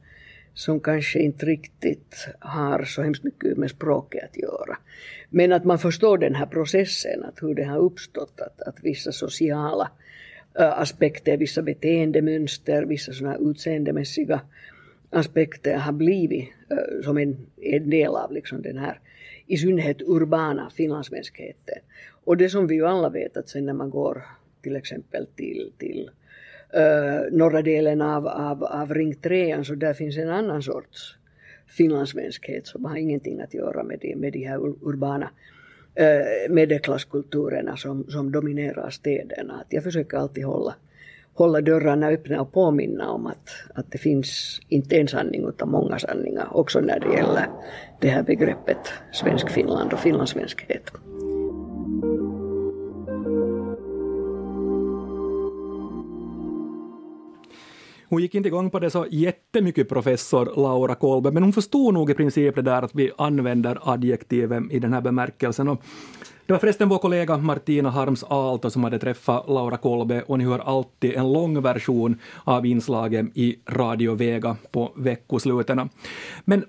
som 0.55 0.81
kanske 0.81 1.19
inte 1.19 1.47
riktigt 1.47 2.29
har 2.39 2.85
så 2.85 3.03
hemskt 3.03 3.25
mycket 3.25 3.57
med 3.57 3.71
språket 3.71 4.25
att 4.25 4.37
göra. 4.37 4.79
Men 5.31 5.53
att 5.53 5.65
man 5.65 5.79
förstår 5.79 6.19
den 6.19 6.35
här 6.35 6.47
processen, 6.47 7.25
att 7.25 7.43
hur 7.43 7.55
det 7.55 7.65
har 7.65 7.79
uppstått, 7.79 8.41
att, 8.41 8.61
att 8.61 8.77
vissa 8.83 9.13
sociala 9.13 9.91
äh, 10.59 10.79
aspekter, 10.79 11.37
vissa 11.37 11.63
beteendemönster, 11.63 12.83
vissa 12.83 13.13
sådana 13.13 13.37
utseendemässiga 13.37 14.41
aspekter 15.11 15.77
har 15.77 15.93
blivit 15.93 16.49
äh, 16.71 17.03
som 17.05 17.19
en, 17.19 17.47
en 17.63 17.91
del 17.91 18.17
av 18.17 18.33
liksom 18.33 18.63
den 18.63 18.79
här 18.79 19.01
i 19.47 19.57
synnerhet 19.57 20.03
urbana 20.03 20.71
finlandssvenskheten. 20.71 21.79
Och 22.25 22.37
det 22.37 22.49
som 22.49 22.67
vi 22.67 22.75
ju 22.75 22.87
alla 22.87 23.09
vet 23.09 23.37
att 23.37 23.49
sen 23.49 23.67
när 23.67 23.73
man 23.73 23.91
går 23.91 24.23
till 24.63 24.77
exempel 24.77 25.27
till, 25.37 25.73
till 25.79 26.11
uh, 26.77 27.37
norra 27.37 27.63
delen 27.63 28.01
av, 28.01 28.27
av, 28.27 28.65
av 28.65 28.95
Ring 28.95 29.15
3, 29.15 29.65
så 29.65 29.75
där 29.75 29.95
finns 29.95 30.17
en 30.17 30.31
annan 30.31 30.63
sorts 30.63 31.17
finlandssvenskhet 31.67 32.67
som 32.67 32.85
har 32.85 32.97
ingenting 32.97 33.41
att 33.41 33.55
göra 33.55 33.83
med 33.83 33.99
de, 34.01 34.17
med 34.17 34.33
de 34.33 34.45
här 34.45 34.59
urbana 34.59 35.31
uh, 36.01 36.53
medelklasskulturerna 36.55 37.77
som, 37.77 38.05
som 38.09 38.33
dominerar 38.33 38.91
städerna. 38.91 39.55
Att 39.55 39.73
jag 39.73 39.83
försöker 39.83 40.17
alltid 40.17 40.45
hålla, 40.45 40.75
hålla 41.35 41.61
dörrarna 41.61 42.09
öppna 42.09 42.41
och 42.41 42.53
påminna 42.53 43.11
om 43.11 43.27
att, 43.27 43.49
att 43.75 43.91
det 43.91 43.99
finns 43.99 44.61
inte 44.69 44.97
en 44.97 45.09
sanning 45.09 45.49
utan 45.49 45.71
många 45.71 45.99
sanningar 45.99 46.49
också 46.57 46.81
när 46.81 47.01
det 47.01 47.17
gäller 47.17 47.47
det 48.01 48.09
här 48.09 48.23
begreppet 48.23 48.93
svensk 49.13 49.51
Finland 49.51 49.93
och 49.93 49.99
finlandssvenskhet. 49.99 50.91
Hon 58.09 58.23
gick 58.23 58.35
inte 58.35 58.49
igång 58.49 58.71
på 58.71 58.79
det 58.79 58.91
så 58.91 59.07
jättemycket, 59.11 59.89
professor 59.89 60.53
Laura 60.57 60.95
Kolbe, 60.95 61.31
men 61.31 61.43
hon 61.43 61.53
förstod 61.53 61.95
nog 61.95 62.11
i 62.11 62.15
princip 62.15 62.55
det 62.55 62.63
där 62.63 62.83
att 62.83 62.95
vi 62.95 63.11
använder 63.19 63.79
adjektiven 63.83 64.71
i 64.71 64.79
den 64.79 64.93
här 64.93 65.01
bemärkelsen. 65.01 65.69
Och 65.69 65.83
det 66.47 66.53
var 66.53 66.61
förresten 66.61 66.89
vår 66.89 66.99
kollega 66.99 67.37
Martina 67.37 67.91
Harms 67.91 68.25
Aalto 68.25 68.71
som 68.71 68.85
hade 68.85 68.99
träffat 68.99 69.49
Laura 69.49 69.77
Kolbe 69.77 70.23
och 70.23 70.39
ni 70.39 70.45
hör 70.45 70.59
alltid 70.59 71.15
en 71.15 71.33
lång 71.33 71.63
version 71.63 72.19
av 72.45 72.67
inslagen 72.67 73.31
i 73.35 73.57
Radio 73.67 74.15
Vega 74.15 74.57
på 74.71 74.93
veckoslutena. 74.97 75.89
Men 76.45 76.65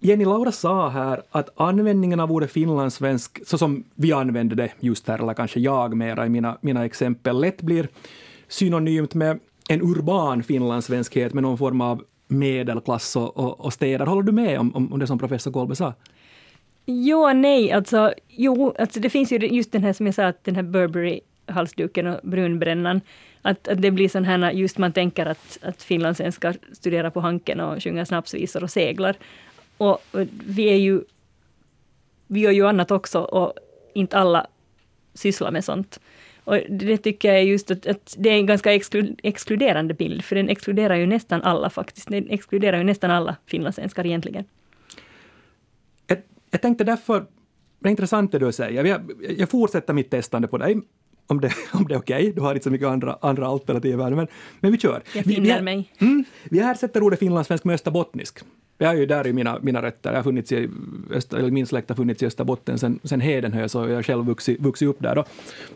Jenny 0.00 0.24
Laura 0.24 0.52
sa 0.52 0.88
här 0.88 1.22
att 1.30 1.60
användningen 1.60 2.20
av 2.20 2.32
ordet 2.32 2.50
finlandssvensk, 2.52 3.46
så 3.46 3.58
som 3.58 3.84
vi 3.94 4.12
använder 4.12 4.56
det 4.56 4.72
just 4.80 5.08
här, 5.08 5.18
eller 5.18 5.34
kanske 5.34 5.60
jag 5.60 5.96
mera 5.96 6.26
i 6.26 6.28
mina, 6.28 6.58
mina 6.60 6.84
exempel, 6.84 7.40
lätt 7.40 7.62
blir 7.62 7.88
synonymt 8.48 9.14
med 9.14 9.40
en 9.68 9.82
urban 9.82 10.42
finlandssvenskhet 10.42 11.34
med 11.34 11.42
någon 11.42 11.58
form 11.58 11.80
av 11.80 12.02
medelklass 12.28 13.16
och, 13.16 13.36
och, 13.36 13.60
och 13.60 13.72
städer. 13.72 14.06
Håller 14.06 14.22
du 14.22 14.32
med 14.32 14.58
om, 14.60 14.92
om, 14.92 14.98
det 14.98 15.06
som 15.06 15.18
professor 15.18 15.52
Kolbe 15.52 15.76
sa? 15.76 15.94
Jo 16.86 17.32
nej, 17.32 17.72
alltså, 17.72 18.14
jo, 18.28 18.74
alltså 18.78 19.00
det 19.00 19.10
finns 19.10 19.32
ju 19.32 19.38
just 19.38 19.72
den 19.72 19.84
här 19.84 19.92
som 19.92 20.06
jag 20.06 20.14
sa, 20.14 20.26
att 20.26 20.44
den 20.44 20.56
här 20.56 20.62
Burberry-halsduken 20.62 22.06
och 22.06 22.20
brunbrännan, 22.22 23.00
att, 23.42 23.68
att 23.68 23.82
det 23.82 23.90
blir 23.90 24.08
sån 24.08 24.24
här, 24.24 24.50
just 24.50 24.78
man 24.78 24.92
tänker 24.92 25.26
att, 25.26 25.58
att 25.62 25.82
finlandssvenskar 25.82 26.56
studerar 26.72 27.10
på 27.10 27.20
Hanken 27.20 27.60
och 27.60 27.82
sjunger 27.82 28.04
snapsvisor 28.04 28.62
och 28.62 28.70
seglar. 28.70 29.16
Och, 29.76 29.92
och 29.92 30.26
vi 30.46 30.64
är 30.68 30.76
ju, 30.76 31.02
vi 32.26 32.40
gör 32.40 32.50
ju 32.50 32.66
annat 32.66 32.90
också 32.90 33.20
och 33.20 33.52
inte 33.94 34.18
alla 34.18 34.46
sysslar 35.14 35.50
med 35.50 35.64
sånt. 35.64 36.00
Och 36.44 36.58
det 36.68 36.96
tycker 36.96 37.28
jag 37.28 37.38
är 37.38 37.42
just 37.42 37.70
att, 37.70 37.86
att 37.86 38.14
det 38.18 38.30
är 38.30 38.34
en 38.34 38.46
ganska 38.46 38.74
exklu, 38.74 39.14
exkluderande 39.22 39.94
bild, 39.94 40.24
för 40.24 40.36
den 40.36 40.48
exkluderar 40.48 40.94
ju 40.94 41.06
nästan 41.06 41.42
alla 41.42 41.70
faktiskt. 41.70 42.08
Den 42.08 42.30
exkluderar 42.30 42.78
ju 42.78 42.84
nästan 42.84 43.10
alla 43.10 43.36
finlandssvenskar 43.46 44.06
egentligen. 44.06 44.44
Jag, 46.54 46.62
tänkte 46.62 46.84
därför, 46.84 47.26
det 47.78 47.88
är 47.88 47.90
intressant 47.90 48.32
det 48.32 48.38
du 48.38 48.52
säger. 48.52 48.84
Jag, 48.84 49.12
jag 49.38 49.48
fortsätter 49.48 49.92
mitt 49.92 50.10
testande 50.10 50.48
på 50.48 50.58
dig, 50.58 50.80
om 51.26 51.40
det, 51.40 51.52
om 51.72 51.88
det 51.88 51.94
är 51.94 51.98
okej. 51.98 52.22
Okay. 52.22 52.32
Du 52.32 52.40
har 52.40 52.54
inte 52.54 52.64
så 52.64 52.70
mycket 52.70 52.88
andra, 52.88 53.18
andra 53.20 53.46
alternativ 53.46 54.00
här, 54.00 54.10
men, 54.10 54.26
men 54.60 54.72
vi 54.72 54.78
kör. 54.78 55.02
Jag 55.14 55.24
finner 55.24 55.56
vi, 55.56 55.62
mig. 55.62 55.92
Mm, 55.98 56.24
vi 56.44 56.58
ersätter 56.58 57.02
ordet 57.02 57.18
finlandssvensk 57.18 57.64
med 57.64 57.74
österbottnisk. 57.74 58.38
Jag 58.78 58.90
är 58.90 58.94
ju 58.94 59.06
där 59.06 59.26
i 59.26 59.32
mina, 59.32 59.58
mina 59.62 59.82
rötter. 59.82 60.10
Jag 60.10 60.18
har 60.18 60.22
funnits 60.22 60.52
i 60.52 60.70
Öster, 61.10 61.38
eller 61.38 61.50
min 61.50 61.66
släkt 61.66 61.88
har 61.88 61.96
funnits 61.96 62.22
i 62.22 62.26
Österbotten 62.26 62.78
sen, 62.78 62.98
sen 63.04 63.20
Hedenhö, 63.20 63.68
så 63.68 63.88
jag 63.88 63.94
har 63.94 64.02
själv 64.02 64.26
vuxit, 64.26 64.60
vuxit 64.60 64.88
upp 64.88 65.02
där. 65.02 65.18
Och 65.18 65.28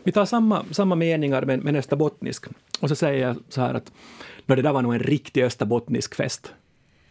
vi 0.03 0.11
tar 0.11 0.25
samma, 0.25 0.65
samma 0.71 0.95
meningar 0.95 1.41
men, 1.45 1.59
men 1.59 1.75
österbottnisk. 1.75 2.45
Och 2.79 2.89
så 2.89 2.95
säger 2.95 3.27
jag 3.27 3.35
så 3.49 3.61
här 3.61 3.73
att 3.73 3.91
det 4.45 4.61
där 4.61 4.73
var 4.73 4.81
nog 4.81 4.93
en 4.93 4.99
riktig 4.99 5.43
österbottnisk 5.43 6.15
fest. 6.15 6.53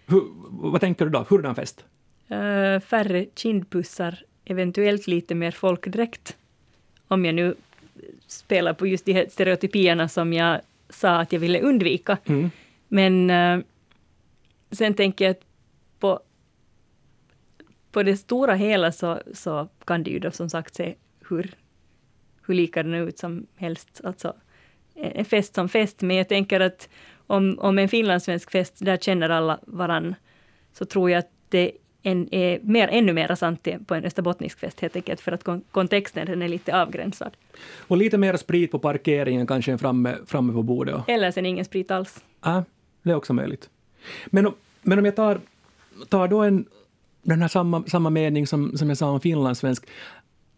Hur, 0.07 0.23
vad 0.51 0.81
tänker 0.81 1.05
du 1.05 1.11
då? 1.11 1.27
Hurdan 1.29 1.55
fest? 1.55 1.85
Uh, 2.31 2.81
färre 2.81 3.27
kindpussar, 3.35 4.23
eventuellt 4.45 5.07
lite 5.07 5.35
mer 5.35 5.51
folkdräkt. 5.51 6.37
Om 7.09 7.25
jag 7.25 7.35
nu 7.35 7.55
spelar 8.27 8.73
på 8.73 8.87
just 8.87 9.05
de 9.05 9.13
här 9.13 9.27
stereotypierna 9.31 10.09
som 10.09 10.33
jag 10.33 10.61
sa 10.91 11.17
att 11.17 11.33
jag 11.33 11.41
ville 11.41 11.61
undvika. 11.61 12.19
Mm. 12.25 12.51
Men 12.89 13.31
uh, 13.31 13.65
sen 14.71 14.95
tänker 14.95 15.25
jag 15.25 15.31
att 15.33 15.45
på, 15.99 16.21
på 17.93 18.03
det 18.03 18.17
stora 18.17 18.55
hela 18.55 18.93
så, 18.93 19.21
så 19.35 19.69
kan 19.85 20.03
det 20.03 20.11
ju 20.11 20.19
då 20.19 20.31
som 20.31 20.51
sagt 20.51 20.75
se 20.75 20.95
hur, 21.29 21.55
hur 22.47 22.55
lika 22.55 22.83
den 22.83 22.95
ut 22.95 23.19
som 23.19 23.47
helst. 23.57 24.01
Alltså, 24.05 24.35
en 24.95 25.25
fest 25.25 25.55
som 25.55 25.69
fest, 25.69 26.01
men 26.03 26.17
jag 26.17 26.29
tänker 26.29 26.61
att 26.61 26.89
om, 27.27 27.59
om 27.59 27.79
en 27.79 27.89
finlandssvensk 27.89 28.51
fest, 28.51 28.75
där 28.79 28.97
känner 28.97 29.31
alla 29.31 29.61
varann, 29.63 30.15
så 30.73 30.85
tror 30.85 31.11
jag 31.11 31.19
att 31.19 31.31
det 31.49 31.73
en, 32.03 32.35
är 32.35 32.61
mer, 32.63 32.89
ännu 32.89 33.13
mer 33.13 33.35
sant 33.35 33.69
på 33.87 33.95
en 33.95 34.05
österbottnisk 34.05 34.59
fest 34.59 34.81
helt 34.81 34.97
enkelt, 34.97 35.21
för 35.21 35.33
att 35.33 35.45
kontexten 35.71 36.27
den 36.27 36.43
är 36.43 36.49
lite 36.49 36.83
avgränsad. 36.83 37.37
Och 37.79 37.97
lite 37.97 38.19
mer 38.19 38.37
sprit 38.37 38.71
på 38.71 38.79
parkeringen 38.79 39.47
kanske 39.47 39.73
än 39.73 39.79
framme, 39.79 40.17
framme 40.27 40.53
på 40.53 40.63
bordet? 40.63 41.01
Eller 41.09 41.31
sen 41.31 41.47
ingen 41.47 41.65
sprit 41.65 41.91
alls. 41.91 42.25
Ja, 42.45 42.65
det 43.03 43.11
är 43.11 43.15
också 43.15 43.33
möjligt. 43.33 43.69
Men 44.27 44.47
om, 44.47 44.55
men 44.83 44.99
om 44.99 45.05
jag 45.05 45.17
tar 45.17 45.41
tar 46.09 46.29
då 46.29 46.43
en, 46.43 46.65
den 47.23 47.41
här 47.41 47.49
samma, 47.49 47.85
samma 47.87 48.11
mening 48.11 48.47
som, 48.47 48.77
som 48.77 48.89
jag 48.89 48.99
sa 48.99 49.11
om 49.11 49.21
finlandssvensk, 49.21 49.87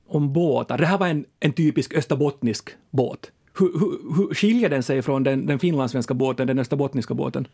om 0.07 0.33
båtar. 0.33 0.79
Det 0.79 0.87
här 0.87 0.99
var 0.99 1.09
en, 1.09 1.25
en 1.41 1.53
typisk 1.53 1.95
österbottnisk 1.95 2.71
båt. 2.91 3.31
Hur, 3.59 3.67
hur, 3.67 4.17
hur 4.17 4.35
skiljer 4.35 4.69
den 4.69 4.83
sig 4.83 5.03
från 5.03 5.23
den, 5.23 5.47
den 5.47 5.59
finlandssvenska 5.59 6.15
båten, 6.15 6.47
den 6.47 6.59
österbottniska 6.59 7.15
båten? 7.15 7.47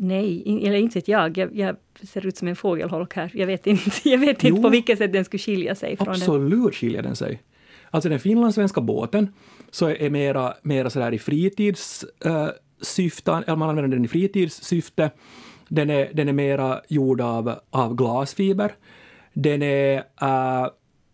Nej, 0.00 0.42
eller 0.66 0.76
inte 0.76 0.98
vet 0.98 1.08
jag. 1.08 1.38
jag. 1.38 1.56
jag. 1.56 1.76
ser 2.02 2.26
ut 2.26 2.36
som 2.36 2.48
en 2.48 2.56
fågelholk 2.56 3.14
här. 3.14 3.30
Jag 3.34 3.46
vet 3.46 3.66
inte, 3.66 3.90
jag 4.08 4.18
vet 4.18 4.44
inte 4.44 4.62
på 4.62 4.68
vilket 4.68 4.98
sätt 4.98 5.12
den 5.12 5.24
skulle 5.24 5.38
skilja 5.38 5.74
sig 5.74 5.96
från 5.96 6.08
Absolut 6.08 6.62
den. 6.62 6.72
skiljer 6.72 7.02
den 7.02 7.16
sig. 7.16 7.42
Alltså 7.90 8.08
den 8.08 8.20
finlandssvenska 8.20 8.80
båten 8.80 9.32
så 9.70 9.88
är 9.88 10.10
mera, 10.10 10.54
mera 10.62 10.90
sådär 10.90 11.12
i 11.12 11.18
fritidssyfte, 11.18 13.30
uh, 13.30 13.38
eller 13.38 13.56
man 13.56 13.68
använder 13.68 13.96
den 13.96 14.04
i 14.04 14.08
fritidssyfte. 14.08 15.10
Den 15.68 15.90
är, 15.90 16.10
den 16.12 16.28
är 16.28 16.32
mera 16.32 16.80
gjord 16.88 17.20
av, 17.20 17.54
av 17.70 17.94
glasfiber. 17.94 18.72
Den 19.32 19.62
är 19.62 19.96
äh, 20.20 20.66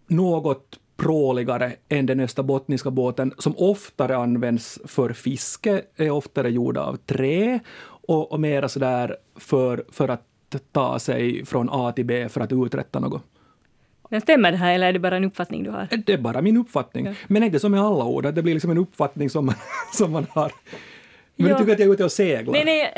något 0.06 0.78
pråligare 0.96 1.72
än 1.88 2.06
den 2.06 2.20
österbottniska 2.20 2.90
båten 2.90 3.34
som 3.38 3.54
oftare 3.56 4.16
används 4.16 4.78
för 4.84 5.12
fiske, 5.12 5.82
är 5.96 6.10
oftare 6.10 6.50
gjord 6.50 6.78
av 6.78 6.96
trä 6.96 7.60
och, 8.08 8.32
och 8.32 8.40
mera 8.40 8.68
sådär 8.68 9.16
för, 9.36 9.84
för 9.92 10.08
att 10.08 10.26
ta 10.72 10.98
sig 10.98 11.44
från 11.44 11.68
A 11.72 11.92
till 11.92 12.04
B 12.04 12.28
för 12.28 12.40
att 12.40 12.52
uträtta 12.52 13.00
något. 13.00 13.22
Men 14.08 14.20
stämmer 14.20 14.50
det 14.50 14.56
här 14.56 14.74
eller 14.74 14.86
är 14.86 14.92
det 14.92 14.98
bara 14.98 15.16
en 15.16 15.24
uppfattning 15.24 15.64
du 15.64 15.70
har? 15.70 15.88
Det 16.06 16.12
är 16.12 16.18
bara 16.18 16.42
min 16.42 16.56
uppfattning. 16.56 17.06
Ja. 17.06 17.12
Men 17.26 17.42
inte 17.42 17.58
som 17.58 17.70
med 17.70 17.80
alla 17.80 18.04
ord, 18.04 18.26
att 18.26 18.34
det 18.34 18.42
blir 18.42 18.54
liksom 18.54 18.70
en 18.70 18.78
uppfattning 18.78 19.30
som 19.30 19.46
man, 19.46 19.54
som 19.92 20.12
man 20.12 20.26
har. 20.30 20.52
Men 21.36 21.48
ja. 21.48 21.54
du 21.54 21.58
tycker 21.58 21.72
att 21.72 21.78
jag 21.78 21.88
är 21.88 21.92
ute 21.92 22.04
och 22.04 22.12
seglar? 22.12 22.52
Nej, 22.52 22.64
nej, 22.64 22.94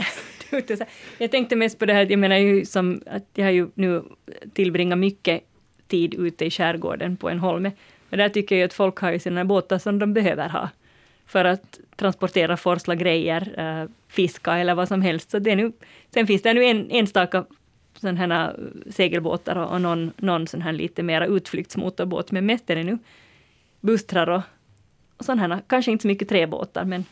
jag 1.18 1.30
tänkte 1.30 1.56
mest 1.56 1.78
på 1.78 1.86
det 1.86 1.92
här, 1.92 2.06
jag 2.10 2.18
menar 2.18 2.36
ju 2.36 2.64
som 2.64 3.02
att 3.06 3.24
jag 3.34 3.44
har 3.44 3.50
ju 3.50 3.68
nu 3.74 4.02
tillbringat 4.52 4.98
mycket 4.98 5.42
tid 5.88 6.14
ute 6.14 6.44
i 6.44 6.50
skärgården 6.50 7.16
på 7.16 7.30
en 7.30 7.38
holme. 7.38 7.72
Och 8.10 8.16
där 8.16 8.28
tycker 8.28 8.56
jag 8.56 8.66
att 8.66 8.74
folk 8.74 8.98
har 8.98 9.12
ju 9.12 9.18
sina 9.18 9.44
båtar 9.44 9.78
som 9.78 9.98
de 9.98 10.14
behöver 10.14 10.48
ha 10.48 10.68
för 11.26 11.44
att 11.44 11.80
transportera, 11.96 12.56
forsla 12.56 12.94
grejer, 12.94 13.54
äh, 13.82 13.88
fiska 14.08 14.58
eller 14.58 14.74
vad 14.74 14.88
som 14.88 15.02
helst. 15.02 15.30
Så 15.30 15.38
det 15.38 15.50
är 15.50 15.56
nu, 15.56 15.72
sen 16.14 16.26
finns 16.26 16.42
det 16.42 16.54
nu 16.54 16.64
en, 16.64 16.90
enstaka 16.90 17.44
sån 17.94 18.16
här 18.16 18.56
segelbåtar 18.90 19.56
och, 19.56 19.72
och 19.72 19.80
någon, 19.80 20.12
någon 20.16 20.46
sån 20.46 20.62
här 20.62 20.72
lite 20.72 21.02
mera 21.02 21.26
utflyktsmotorbåt, 21.26 22.30
men 22.30 22.46
mest 22.46 22.70
är 22.70 22.76
det 22.76 22.84
nu 22.84 22.98
bustrar 23.80 24.26
och, 24.26 24.42
och 25.16 25.24
sådana 25.24 25.54
här, 25.54 25.62
kanske 25.66 25.92
inte 25.92 26.02
så 26.02 26.08
mycket 26.08 26.28
träbåtar, 26.28 26.84
men 26.84 27.04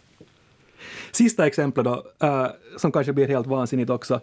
Sista 1.13 1.47
exemplet 1.47 1.85
då, 1.85 2.07
äh, 2.21 2.47
som 2.77 2.93
kanske 2.93 3.13
blir 3.13 3.29
helt 3.29 3.47
vansinnigt 3.47 3.91
också. 3.91 4.21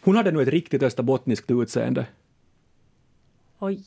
Hon 0.00 0.16
hade 0.16 0.30
nu 0.30 0.42
ett 0.42 0.48
riktigt 0.48 0.82
österbottniskt 0.82 1.50
utseende. 1.50 2.06
Oj. 3.58 3.84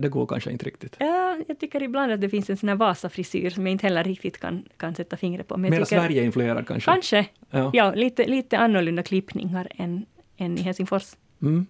Det 0.00 0.08
går 0.08 0.26
kanske 0.26 0.50
inte 0.50 0.64
riktigt. 0.64 0.96
Ja, 0.98 1.38
jag 1.48 1.58
tycker 1.58 1.82
ibland 1.82 2.12
att 2.12 2.20
det 2.20 2.28
finns 2.28 2.50
en 2.50 2.56
sån 2.56 2.68
här 2.68 2.76
Vasa-frisyr 2.76 3.50
som 3.50 3.66
jag 3.66 3.72
inte 3.72 3.86
heller 3.86 4.04
riktigt 4.04 4.40
kan, 4.40 4.64
kan 4.76 4.94
sätta 4.94 5.16
fingret 5.16 5.48
på. 5.48 5.56
Mer 5.56 5.84
Sverige-influerad 5.84 6.66
kanske? 6.66 6.90
Kanske. 6.90 7.26
Ja, 7.50 7.70
ja 7.74 7.94
lite, 7.94 8.26
lite 8.26 8.58
annorlunda 8.58 9.02
klippningar 9.02 9.68
än, 9.76 10.06
än 10.36 10.58
i 10.58 10.62
Helsingfors. 10.62 11.16
Mm. 11.42 11.66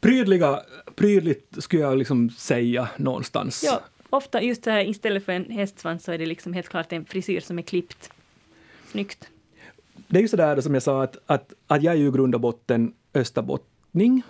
Prydliga, 0.00 0.60
prydligt 0.94 1.62
skulle 1.62 1.82
jag 1.82 1.98
liksom 1.98 2.30
säga 2.30 2.88
någonstans. 2.96 3.62
Ja, 3.66 3.80
ofta 4.10 4.42
just 4.42 4.66
här 4.66 4.88
istället 4.88 5.24
för 5.24 5.32
en 5.32 5.50
hästsvans 5.50 6.04
så 6.04 6.12
är 6.12 6.18
det 6.18 6.26
liksom 6.26 6.52
helt 6.52 6.68
klart 6.68 6.92
en 6.92 7.04
frisyr 7.04 7.40
som 7.40 7.58
är 7.58 7.62
klippt 7.62 8.10
snyggt. 8.86 9.28
Det 10.08 10.18
är 10.18 10.22
ju 10.22 10.28
sådär 10.28 10.60
som 10.60 10.74
jag 10.74 10.82
sa 10.82 11.02
att, 11.02 11.16
att, 11.26 11.52
att 11.66 11.82
jag 11.82 11.94
är 11.94 11.98
ju 11.98 12.08
i 12.08 12.10
grund 12.10 12.34
och 12.34 12.40
botten 12.40 12.94
österbottning. 13.14 14.22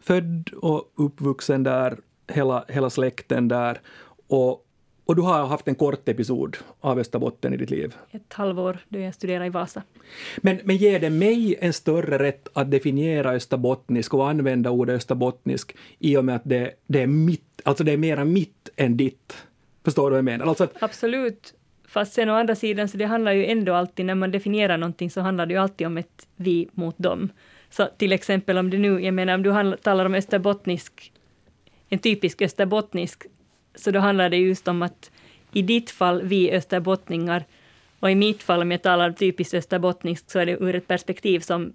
Född 0.00 0.50
och 0.56 0.92
uppvuxen 0.94 1.62
där, 1.62 1.98
hela, 2.28 2.64
hela 2.68 2.90
släkten 2.90 3.48
där. 3.48 3.80
Och, 4.26 4.66
och 5.04 5.16
du 5.16 5.22
har 5.22 5.46
haft 5.46 5.68
en 5.68 5.74
kort 5.74 6.08
episod 6.08 6.56
av 6.80 6.98
Österbotten 6.98 7.54
i 7.54 7.56
ditt 7.56 7.70
liv. 7.70 7.94
Ett 8.10 8.32
halvår 8.32 8.78
då 8.88 8.98
jag 8.98 9.14
studerade 9.14 9.46
i 9.46 9.50
Vasa. 9.50 9.82
Men, 10.36 10.60
men 10.64 10.76
ger 10.76 11.00
det 11.00 11.10
mig 11.10 11.56
en 11.60 11.72
större 11.72 12.18
rätt 12.18 12.48
att 12.52 12.70
definiera 12.70 13.30
österbottnisk 13.30 14.14
och 14.14 14.28
använda 14.28 14.70
ordet 14.70 14.96
österbottnisk 14.96 15.76
i 15.98 16.16
och 16.16 16.24
med 16.24 16.36
att 16.36 16.44
det, 16.44 16.70
det 16.86 17.02
är 17.02 17.06
mitt, 17.06 17.62
alltså 17.64 17.84
det 17.84 17.92
är 17.92 17.96
mera 17.96 18.24
mitt 18.24 18.68
än 18.76 18.96
ditt? 18.96 19.46
Förstår 19.84 20.04
du 20.04 20.10
vad 20.10 20.18
jag 20.18 20.24
menar? 20.24 20.46
Alltså 20.46 20.64
att, 20.64 20.82
Absolut. 20.82 21.54
Fast 21.88 22.12
sen 22.12 22.30
å 22.30 22.34
andra 22.34 22.54
sidan, 22.54 22.88
så 22.88 22.96
det 22.96 23.04
handlar 23.04 23.32
ju 23.32 23.46
ändå 23.46 23.74
alltid, 23.74 24.06
när 24.06 24.14
man 24.14 24.30
definierar 24.30 24.78
någonting, 24.78 25.10
så 25.10 25.20
handlar 25.20 25.46
det 25.46 25.54
ju 25.54 25.60
alltid 25.60 25.86
om 25.86 25.98
ett 25.98 26.26
vi 26.36 26.68
mot 26.72 26.98
dem. 26.98 27.28
Så 27.70 27.88
till 27.96 28.12
exempel 28.12 28.58
om 28.58 28.70
du 28.70 28.78
nu, 28.78 29.00
jag 29.00 29.14
menar 29.14 29.34
om 29.34 29.42
du 29.42 29.76
talar 29.76 30.04
om 30.04 30.14
österbottnisk, 30.14 31.12
en 31.88 31.98
typisk 31.98 32.42
österbottnisk, 32.42 33.22
så 33.74 33.90
då 33.90 33.98
handlar 33.98 34.30
det 34.30 34.36
just 34.36 34.68
om 34.68 34.82
att 34.82 35.10
i 35.52 35.62
ditt 35.62 35.90
fall, 35.90 36.22
vi 36.22 36.50
österbottningar, 36.50 37.44
och 38.00 38.10
i 38.10 38.14
mitt 38.14 38.42
fall, 38.42 38.62
om 38.62 38.70
jag 38.70 38.82
talar 38.82 39.12
typiskt 39.12 39.54
österbottniskt, 39.54 40.30
så 40.30 40.38
är 40.38 40.46
det 40.46 40.52
ur 40.52 40.74
ett 40.74 40.88
perspektiv 40.88 41.40
som 41.40 41.72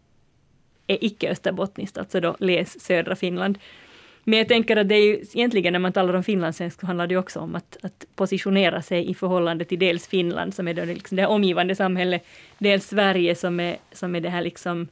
är 0.87 0.97
icke 1.01 1.31
österbottniskt, 1.31 1.97
alltså 1.97 2.19
då 2.19 2.35
läs 2.39 2.81
södra 2.81 3.15
Finland. 3.15 3.57
Men 4.23 4.39
jag 4.39 4.47
tänker 4.47 4.77
att 4.77 4.89
det 4.89 4.95
är 4.95 5.03
ju 5.03 5.25
egentligen 5.33 5.73
när 5.73 5.79
man 5.79 5.93
talar 5.93 6.13
om 6.13 6.23
finlandssvenska 6.23 6.87
handlar 6.87 7.07
det 7.07 7.17
också 7.17 7.39
om 7.39 7.55
att, 7.55 7.77
att 7.81 8.05
positionera 8.15 8.81
sig 8.81 9.09
i 9.09 9.13
förhållande 9.13 9.65
till 9.65 9.79
dels 9.79 10.07
Finland 10.07 10.53
som 10.53 10.67
är 10.67 10.73
det, 10.73 10.85
liksom 10.85 11.17
det 11.17 11.25
omgivande 11.25 11.75
samhället, 11.75 12.25
dels 12.57 12.87
Sverige 12.87 13.35
som 13.35 13.59
är, 13.59 13.77
som 13.91 14.15
är 14.15 14.21
det 14.21 14.29
här 14.29 14.41
liksom 14.41 14.87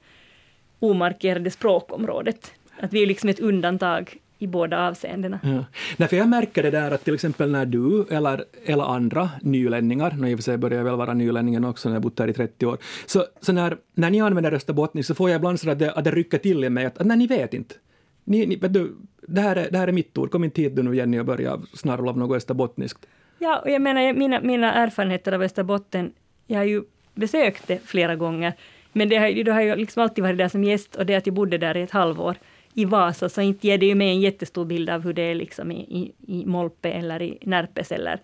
omarkerade 0.79 1.51
språkområdet. 1.51 2.53
Att 2.79 2.93
vi 2.93 3.03
är 3.03 3.07
liksom 3.07 3.29
ett 3.29 3.39
undantag 3.39 4.17
i 4.37 4.47
båda 4.47 4.87
avseendena. 4.87 5.39
Ja. 5.43 5.65
Därför 5.97 6.17
jag 6.17 6.29
märker 6.29 6.63
det 6.63 6.71
där 6.71 6.91
att 6.91 7.03
till 7.03 7.13
exempel 7.13 7.51
när 7.51 7.65
du 7.65 8.05
eller, 8.09 8.43
eller 8.65 8.83
andra 8.83 9.29
nylänningar, 9.41 10.15
nu 10.19 10.29
i 10.29 10.33
och 10.33 10.37
för 10.37 10.43
sig 10.43 10.57
börjar 10.57 10.77
jag 10.77 10.85
väl 10.85 10.95
vara 10.95 11.13
nylänningen 11.13 11.65
också 11.65 11.89
när 11.89 11.95
jag 11.95 12.03
bott 12.03 12.19
här 12.19 12.27
i 12.27 12.33
30 12.33 12.65
år, 12.65 12.77
så, 13.05 13.25
så 13.41 13.51
när, 13.53 13.77
när 13.93 14.09
ni 14.09 14.21
använder 14.21 14.53
österbottniska 14.53 15.13
så 15.13 15.15
får 15.15 15.29
jag 15.29 15.39
ibland 15.39 15.59
så 15.59 15.69
att 15.69 15.79
det, 15.79 15.91
att 15.91 16.03
det 16.03 16.11
rycker 16.11 16.37
till 16.37 16.63
i 16.63 16.69
mig 16.69 16.85
att, 16.85 16.97
att 16.97 17.07
nej, 17.07 17.17
ni 17.17 17.27
vet 17.27 17.53
inte. 17.53 17.75
Ni, 18.23 18.45
ni, 18.45 18.55
du, 18.55 18.95
det, 19.21 19.41
här 19.41 19.55
är, 19.55 19.71
det 19.71 19.77
här 19.77 19.87
är 19.87 19.91
mitt 19.91 20.17
ord, 20.17 20.31
kom 20.31 20.43
inte 20.43 20.61
hit 20.61 20.73
nu 20.75 20.95
Jenny 20.95 21.19
och 21.19 21.25
börja 21.25 21.59
snarla 21.73 22.09
av 22.09 22.17
något 22.17 22.37
österbottniskt. 22.37 23.07
Ja, 23.39 23.59
och 23.59 23.69
jag 23.69 23.81
menar 23.81 24.13
mina, 24.13 24.41
mina 24.41 24.73
erfarenheter 24.73 25.31
av 25.31 25.41
Österbotten, 25.41 26.11
jag 26.47 26.57
har 26.57 26.65
ju 26.65 26.83
besökt 27.13 27.67
det 27.67 27.79
flera 27.85 28.15
gånger, 28.15 28.53
men 28.93 29.09
det 29.09 29.15
har, 29.15 29.43
det 29.43 29.51
har 29.51 29.61
ju 29.61 29.75
liksom 29.75 30.03
alltid 30.03 30.23
varit 30.23 30.37
där 30.37 30.47
som 30.47 30.63
gäst 30.63 30.95
och 30.95 31.05
det 31.05 31.15
att 31.15 31.27
jag 31.27 31.35
bodde 31.35 31.57
där 31.57 31.77
i 31.77 31.81
ett 31.81 31.91
halvår 31.91 32.35
i 32.77 32.85
Vasa, 32.85 33.29
så 33.29 33.41
inte 33.41 33.67
ger 33.67 33.77
det 33.77 33.85
ju 33.85 33.95
mig 33.95 34.09
en 34.09 34.21
jättestor 34.21 34.65
bild 34.65 34.89
av 34.89 35.01
hur 35.03 35.13
det 35.13 35.21
är 35.21 35.35
liksom 35.35 35.71
i, 35.71 35.79
i, 35.79 36.13
i 36.27 36.45
Molpe 36.45 36.89
eller 36.89 37.21
i 37.21 37.37
Närpes 37.41 37.91
eller, 37.91 38.21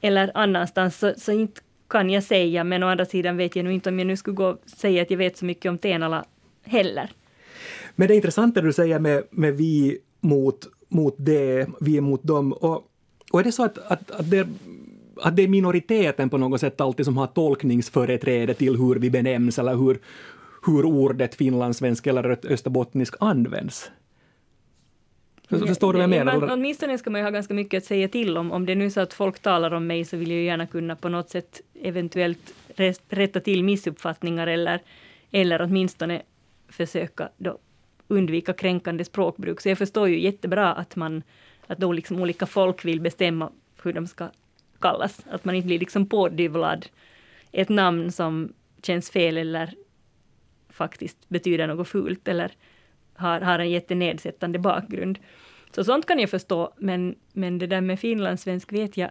eller 0.00 0.30
annanstans. 0.34 0.98
Så, 0.98 1.14
så 1.16 1.32
inte 1.32 1.60
kan 1.88 2.10
jag 2.10 2.22
säga, 2.22 2.64
men 2.64 2.82
å 2.82 2.86
andra 2.86 3.04
sidan 3.04 3.36
vet 3.36 3.56
jag 3.56 3.64
nu 3.64 3.72
inte 3.72 3.88
om 3.88 3.98
jag 3.98 4.06
nu 4.06 4.16
skulle 4.16 4.34
gå 4.34 4.46
och 4.46 4.60
säga 4.66 5.02
att 5.02 5.10
jag 5.10 5.18
vet 5.18 5.36
så 5.36 5.44
mycket 5.44 5.70
om 5.70 5.78
Tenala 5.78 6.24
heller. 6.62 7.10
Men 7.96 8.08
det 8.08 8.14
är 8.14 8.16
intressant 8.16 8.54
det 8.54 8.60
du 8.60 8.72
säger 8.72 8.98
med, 8.98 9.22
med 9.30 9.56
vi 9.56 9.98
mot, 10.20 10.68
mot 10.88 11.14
det, 11.18 11.68
vi 11.80 12.00
mot 12.00 12.22
dem. 12.22 12.52
Och, 12.52 12.90
och 13.32 13.40
är 13.40 13.44
det 13.44 13.52
så 13.52 13.64
att, 13.64 13.78
att, 13.78 14.10
att, 14.10 14.30
det, 14.30 14.48
att 15.16 15.36
det 15.36 15.42
är 15.42 15.48
minoriteten 15.48 16.30
på 16.30 16.38
något 16.38 16.60
sätt 16.60 16.80
alltid 16.80 17.06
som 17.06 17.16
har 17.16 17.26
tolkningsföreträde 17.26 18.54
till 18.54 18.76
hur 18.76 18.94
vi 18.94 19.10
benämns 19.10 19.58
eller 19.58 19.76
hur, 19.76 19.98
hur 20.66 20.84
ordet 20.84 21.34
finlandssvenska 21.34 22.10
eller 22.10 22.38
österbottnisk 22.52 23.14
används? 23.20 23.90
Förstår 25.48 25.92
du 25.92 25.96
vad 25.96 26.02
jag 26.02 26.10
menar? 26.10 26.40
Man, 26.40 26.50
åtminstone 26.50 26.98
ska 26.98 27.10
man 27.10 27.20
ju 27.20 27.24
ha 27.24 27.30
ganska 27.30 27.54
mycket 27.54 27.78
att 27.78 27.84
säga 27.84 28.08
till 28.08 28.36
om. 28.36 28.52
Om 28.52 28.66
det 28.66 28.72
är 28.72 28.76
nu 28.76 28.90
så 28.90 29.00
att 29.00 29.14
folk 29.14 29.38
talar 29.38 29.74
om 29.74 29.86
mig 29.86 30.04
så 30.04 30.16
vill 30.16 30.30
jag 30.30 30.42
gärna 30.42 30.66
kunna 30.66 30.96
på 30.96 31.08
något 31.08 31.30
sätt 31.30 31.60
eventuellt 31.82 32.54
rätta 33.08 33.40
till 33.40 33.64
missuppfattningar 33.64 34.46
eller, 34.46 34.80
eller 35.30 35.62
åtminstone 35.62 36.22
försöka 36.68 37.28
då 37.36 37.58
undvika 38.08 38.52
kränkande 38.52 39.04
språkbruk. 39.04 39.60
Så 39.60 39.68
jag 39.68 39.78
förstår 39.78 40.08
ju 40.08 40.20
jättebra 40.20 40.72
att 40.72 40.96
man 40.96 41.22
att 41.66 41.78
då 41.78 41.92
liksom 41.92 42.20
olika 42.20 42.46
folk 42.46 42.84
vill 42.84 43.00
bestämma 43.00 43.50
hur 43.82 43.92
de 43.92 44.06
ska 44.06 44.28
kallas. 44.78 45.26
Att 45.30 45.44
man 45.44 45.54
inte 45.54 45.66
blir 45.66 45.78
liksom 45.78 46.06
pådyvlad 46.06 46.86
ett 47.52 47.68
namn 47.68 48.12
som 48.12 48.52
känns 48.82 49.10
fel 49.10 49.36
eller 49.36 49.74
faktiskt 50.80 51.28
betyder 51.28 51.66
något 51.66 51.88
fult 51.88 52.28
eller 52.28 52.52
har, 53.14 53.40
har 53.40 53.58
en 53.58 53.70
jättenedsättande 53.70 54.58
bakgrund. 54.58 55.18
Så 55.74 55.84
sånt 55.84 56.06
kan 56.06 56.18
jag 56.18 56.30
förstå, 56.30 56.72
men, 56.76 57.14
men 57.32 57.58
det 57.58 57.66
där 57.66 57.80
med 57.80 58.00
finlandssvensk 58.00 58.72
vet 58.72 58.96
jag 58.96 59.10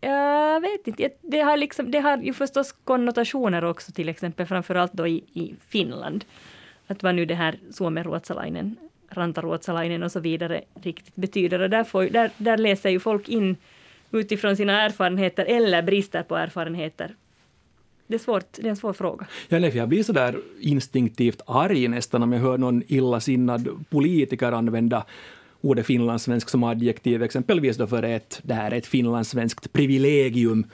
jag 0.00 0.60
vet 0.60 0.88
inte, 0.88 1.10
det 1.22 1.40
har, 1.40 1.56
liksom, 1.56 1.90
det 1.90 1.98
har 2.00 2.18
ju 2.18 2.32
förstås 2.32 2.72
konnotationer 2.84 3.64
också, 3.64 3.92
till 3.92 4.08
exempel 4.08 4.46
framförallt 4.46 4.92
då 4.92 5.06
i, 5.06 5.24
i 5.32 5.54
Finland. 5.68 6.24
Att 6.86 7.02
vad 7.02 7.14
nu 7.14 7.24
det 7.24 7.34
här 7.34 7.58
suomenruotsalainen, 7.70 8.76
rantaruotsalainen 9.10 10.02
och 10.02 10.12
så 10.12 10.20
vidare 10.20 10.60
riktigt 10.82 11.16
betyder. 11.16 11.60
Och 11.60 11.70
där, 11.70 11.84
får, 11.84 12.04
där, 12.04 12.30
där 12.36 12.58
läser 12.58 12.90
ju 12.90 13.00
folk 13.00 13.28
in 13.28 13.56
utifrån 14.10 14.56
sina 14.56 14.82
erfarenheter 14.82 15.44
eller 15.44 15.82
brister 15.82 16.22
på 16.22 16.36
erfarenheter 16.36 17.14
det 18.06 18.14
är, 18.14 18.18
svårt, 18.18 18.52
det 18.52 18.66
är 18.66 18.70
en 18.70 18.76
svår 18.76 18.92
fråga. 18.92 19.26
Ja, 19.48 19.58
nej, 19.58 19.76
jag 19.76 19.88
blir 19.88 20.02
så 20.02 20.12
där 20.12 20.40
instinktivt 20.60 21.40
arg 21.46 21.88
nästan 21.88 22.22
om 22.22 22.32
jag 22.32 22.40
hör 22.40 22.58
någon 22.58 22.82
illasinnad 22.86 23.84
politiker 23.90 24.52
använda 24.52 25.04
ordet 25.60 25.86
finlandssvensk 25.86 26.48
som 26.48 26.64
adjektiv, 26.64 27.22
exempelvis 27.22 27.76
då 27.76 27.86
för 27.86 28.02
ett, 28.02 28.40
det 28.42 28.54
här 28.54 28.70
är 28.70 28.76
ett 28.76 28.86
finlandssvenskt 28.86 29.72
privilegium. 29.72 30.66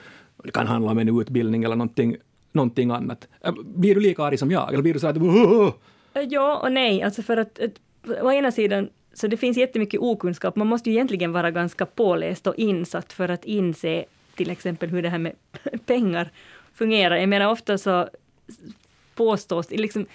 Det 0.43 0.51
kan 0.51 0.67
handla 0.67 0.91
om 0.91 0.97
en 0.97 1.19
utbildning 1.21 1.63
eller 1.63 1.75
någonting, 1.75 2.15
någonting 2.51 2.91
annat. 2.91 3.27
Blir 3.63 3.95
du 3.95 4.01
lika 4.01 4.23
arg 4.23 4.37
som 4.37 4.51
jag? 4.51 4.73
Eller 4.73 4.81
blir 4.81 4.93
du 4.93 4.99
så 4.99 5.07
att... 5.07 5.17
Ja 6.29 6.57
och 6.57 6.71
nej, 6.71 7.01
alltså 7.01 7.21
för 7.21 7.37
att, 7.37 7.59
att 7.59 7.71
å 8.23 8.31
ena 8.31 8.51
sidan 8.51 8.89
så 9.13 9.27
det 9.27 9.37
finns 9.37 9.57
jättemycket 9.57 9.99
okunskap. 9.99 10.55
Man 10.55 10.67
måste 10.67 10.89
ju 10.89 10.95
egentligen 10.95 11.31
vara 11.31 11.51
ganska 11.51 11.85
påläst 11.85 12.47
och 12.47 12.55
insatt 12.55 13.13
för 13.13 13.29
att 13.29 13.45
inse 13.45 14.05
till 14.35 14.49
exempel 14.49 14.89
hur 14.89 15.01
det 15.01 15.09
här 15.09 15.17
med 15.17 15.33
pengar 15.85 16.31
fungerar. 16.73 17.15
Jag 17.15 17.29
menar 17.29 17.51
ofta 17.51 17.77
så 17.77 18.09
påstås, 19.15 19.71
liksom, 19.71 20.05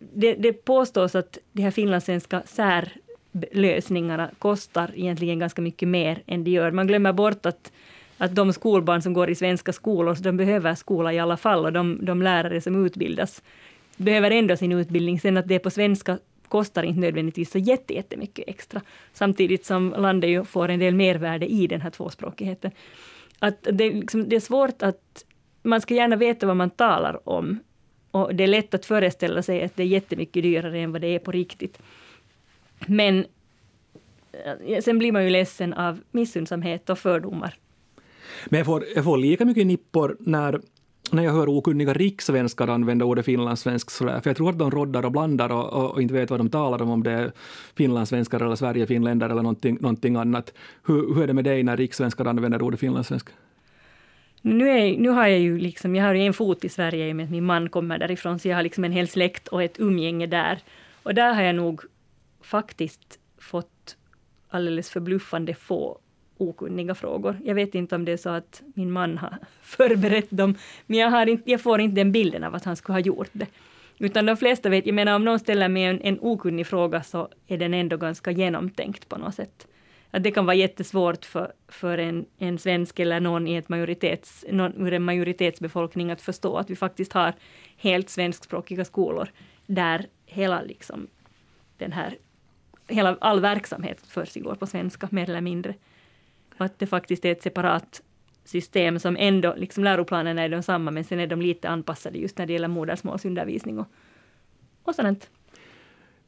det, 0.00 0.34
det 0.34 0.52
påstås 0.52 1.14
att 1.14 1.38
de 1.52 1.62
här 1.62 1.70
finlandssvenska 1.70 2.42
särlösningarna 2.46 4.30
kostar 4.38 4.90
egentligen 4.94 5.38
ganska 5.38 5.62
mycket 5.62 5.88
mer 5.88 6.22
än 6.26 6.44
de 6.44 6.50
gör. 6.50 6.70
Man 6.70 6.86
glömmer 6.86 7.12
bort 7.12 7.46
att, 7.46 7.72
att 8.18 8.34
de 8.34 8.52
skolbarn 8.52 9.02
som 9.02 9.12
går 9.12 9.30
i 9.30 9.34
svenska 9.34 9.72
skolor, 9.72 10.14
så 10.14 10.22
de 10.22 10.36
behöver 10.36 10.74
skola 10.74 11.12
i 11.12 11.18
alla 11.18 11.36
fall 11.36 11.64
och 11.64 11.72
de, 11.72 11.98
de 12.02 12.22
lärare 12.22 12.60
som 12.60 12.86
utbildas 12.86 13.42
behöver 13.96 14.30
ändå 14.30 14.56
sin 14.56 14.72
utbildning. 14.72 15.20
Sen 15.20 15.36
att 15.36 15.48
det 15.48 15.54
är 15.54 15.58
på 15.58 15.70
svenska 15.70 16.18
kostar 16.48 16.82
inte 16.82 17.00
nödvändigtvis 17.00 17.50
så 17.50 17.58
jättemycket 17.58 18.48
extra. 18.48 18.82
Samtidigt 19.12 19.66
som 19.66 19.94
landet 19.98 20.30
ju 20.30 20.44
får 20.44 20.68
en 20.68 20.80
del 20.80 20.94
mervärde 20.94 21.46
i 21.46 21.66
den 21.66 21.80
här 21.80 21.90
tvåspråkigheten. 21.90 22.70
Att 23.38 23.66
det, 23.72 23.90
liksom, 23.90 24.28
det 24.28 24.36
är 24.36 24.40
svårt 24.40 24.82
att 24.82 25.24
man 25.66 25.80
ska 25.80 25.94
gärna 25.94 26.16
veta 26.16 26.46
vad 26.46 26.56
man 26.56 26.70
talar 26.70 27.28
om. 27.28 27.58
Och 28.10 28.34
det 28.34 28.44
är 28.44 28.48
lätt 28.48 28.74
att 28.74 28.86
föreställa 28.86 29.42
sig 29.42 29.64
att 29.64 29.76
det 29.76 29.82
är 29.82 29.86
jättemycket 29.86 30.42
dyrare 30.42 30.78
än 30.78 30.92
vad 30.92 31.00
det 31.00 31.06
är 31.06 31.18
på 31.18 31.32
riktigt. 31.32 31.78
Men 32.86 33.26
eh, 34.66 34.80
sen 34.80 34.98
blir 34.98 35.12
man 35.12 35.24
ju 35.24 35.30
ledsen 35.30 35.72
av 35.72 36.00
missundsamhet 36.10 36.90
och 36.90 36.98
fördomar. 36.98 37.54
Men 38.46 38.58
jag 38.58 38.66
får, 38.66 38.84
jag 38.94 39.04
får 39.04 39.18
lika 39.18 39.44
mycket 39.44 39.66
nippor 39.66 40.16
när 40.20 40.60
när 41.12 41.22
jag 41.22 41.32
hör 41.32 41.48
okunniga 41.48 41.92
rikssvenskar 41.92 42.68
använda 42.68 43.04
ordet 43.04 43.24
finlandssvensk 43.24 43.90
sådär, 43.90 44.20
för 44.20 44.30
jag 44.30 44.36
tror 44.36 44.50
att 44.50 44.58
de 44.58 44.70
roddar 44.70 45.04
och 45.04 45.12
blandar 45.12 45.52
och, 45.52 45.72
och, 45.72 45.90
och, 45.90 46.02
inte 46.02 46.14
vet 46.14 46.30
vad 46.30 46.40
de 46.40 46.50
talar 46.50 46.82
om, 46.82 46.90
om 46.90 47.02
det 47.02 47.10
är 47.10 47.32
finlandssvenskar 47.74 48.40
eller 48.40 48.56
Sverigefinländare 48.56 49.32
eller 49.32 49.42
någonting, 49.42 49.78
någonting 49.80 50.16
annat. 50.16 50.52
Hur, 50.86 51.14
hur 51.14 51.22
är 51.22 51.26
det 51.26 51.32
med 51.32 51.44
dig 51.44 51.62
när 51.62 51.76
rikssvenskar 51.76 52.24
använder 52.24 52.62
ordet 52.62 52.80
finlandssvenska? 52.80 53.32
Nu, 54.42 54.70
är, 54.70 54.98
nu 54.98 55.08
har 55.08 55.26
jag 55.26 55.40
ju 55.40 55.58
liksom, 55.58 55.96
jag 55.96 56.04
har 56.04 56.14
en 56.14 56.32
fot 56.32 56.64
i 56.64 56.68
Sverige 56.68 57.08
i 57.08 57.12
och 57.12 57.16
med 57.16 57.24
att 57.24 57.30
min 57.30 57.44
man 57.44 57.68
kommer 57.68 57.98
därifrån, 57.98 58.38
så 58.38 58.48
jag 58.48 58.56
har 58.56 58.62
liksom 58.62 58.84
en 58.84 58.92
hel 58.92 59.08
släkt 59.08 59.48
och 59.48 59.62
ett 59.62 59.80
umgänge 59.80 60.26
där. 60.26 60.58
Och 61.02 61.14
där 61.14 61.34
har 61.34 61.42
jag 61.42 61.54
nog 61.54 61.80
faktiskt 62.42 63.18
fått 63.38 63.96
alldeles 64.48 64.90
förbluffande 64.90 65.54
få 65.54 65.98
okunniga 66.36 66.94
frågor. 66.94 67.38
Jag 67.44 67.54
vet 67.54 67.74
inte 67.74 67.94
om 67.94 68.04
det 68.04 68.12
är 68.12 68.16
så 68.16 68.30
att 68.30 68.62
min 68.74 68.90
man 68.90 69.18
har 69.18 69.38
förberett 69.62 70.30
dem, 70.30 70.54
men 70.86 70.98
jag, 70.98 71.10
har 71.10 71.26
inte, 71.26 71.50
jag 71.50 71.60
får 71.60 71.80
inte 71.80 72.00
den 72.00 72.12
bilden 72.12 72.44
av 72.44 72.54
att 72.54 72.64
han 72.64 72.76
skulle 72.76 72.94
ha 72.94 73.00
gjort 73.00 73.30
det. 73.32 73.46
Utan 73.98 74.26
de 74.26 74.36
flesta 74.36 74.68
vet, 74.68 74.86
jag 74.86 74.94
menar 74.94 75.14
om 75.14 75.24
någon 75.24 75.38
ställer 75.38 75.68
mig 75.68 75.84
en, 75.84 76.00
en 76.00 76.18
okunnig 76.20 76.66
fråga 76.66 77.02
så 77.02 77.28
är 77.46 77.58
den 77.58 77.74
ändå 77.74 77.96
ganska 77.96 78.30
genomtänkt 78.30 79.08
på 79.08 79.18
något 79.18 79.34
sätt 79.34 79.66
att 80.10 80.22
det 80.22 80.30
kan 80.30 80.46
vara 80.46 80.54
jättesvårt 80.54 81.24
för, 81.24 81.52
för 81.68 81.98
en, 81.98 82.26
en 82.38 82.58
svensk 82.58 82.98
eller 82.98 83.20
någon, 83.20 83.46
i 83.46 83.56
ett 83.56 83.68
majoritets, 83.68 84.44
någon 84.50 84.86
ur 84.86 84.92
en 84.92 85.02
majoritetsbefolkning 85.02 86.10
att 86.10 86.22
förstå 86.22 86.56
att 86.56 86.70
vi 86.70 86.76
faktiskt 86.76 87.12
har 87.12 87.32
helt 87.76 88.10
svenskspråkiga 88.10 88.84
skolor 88.84 89.28
där 89.66 90.06
hela 90.26 90.62
liksom 90.62 91.06
den 91.78 91.92
här, 91.92 92.18
hela 92.88 93.16
all 93.20 93.40
verksamhet 93.40 94.00
försiggår 94.06 94.54
på 94.54 94.66
svenska 94.66 95.08
mer 95.10 95.30
eller 95.30 95.40
mindre. 95.40 95.74
Och 96.58 96.64
att 96.64 96.78
det 96.78 96.86
faktiskt 96.86 97.24
är 97.24 97.32
ett 97.32 97.42
separat 97.42 98.02
system 98.44 98.98
som 98.98 99.16
ändå, 99.20 99.54
liksom 99.56 99.84
läroplanerna 99.84 100.42
är 100.42 100.48
de 100.48 100.62
samma 100.62 100.90
men 100.90 101.04
sen 101.04 101.20
är 101.20 101.26
de 101.26 101.42
lite 101.42 101.68
anpassade 101.68 102.18
just 102.18 102.38
när 102.38 102.46
det 102.46 102.52
gäller 102.52 102.68
modersmålsundervisning 102.68 103.78
och, 103.78 103.86
och 104.82 104.94
sådant. 104.94 105.30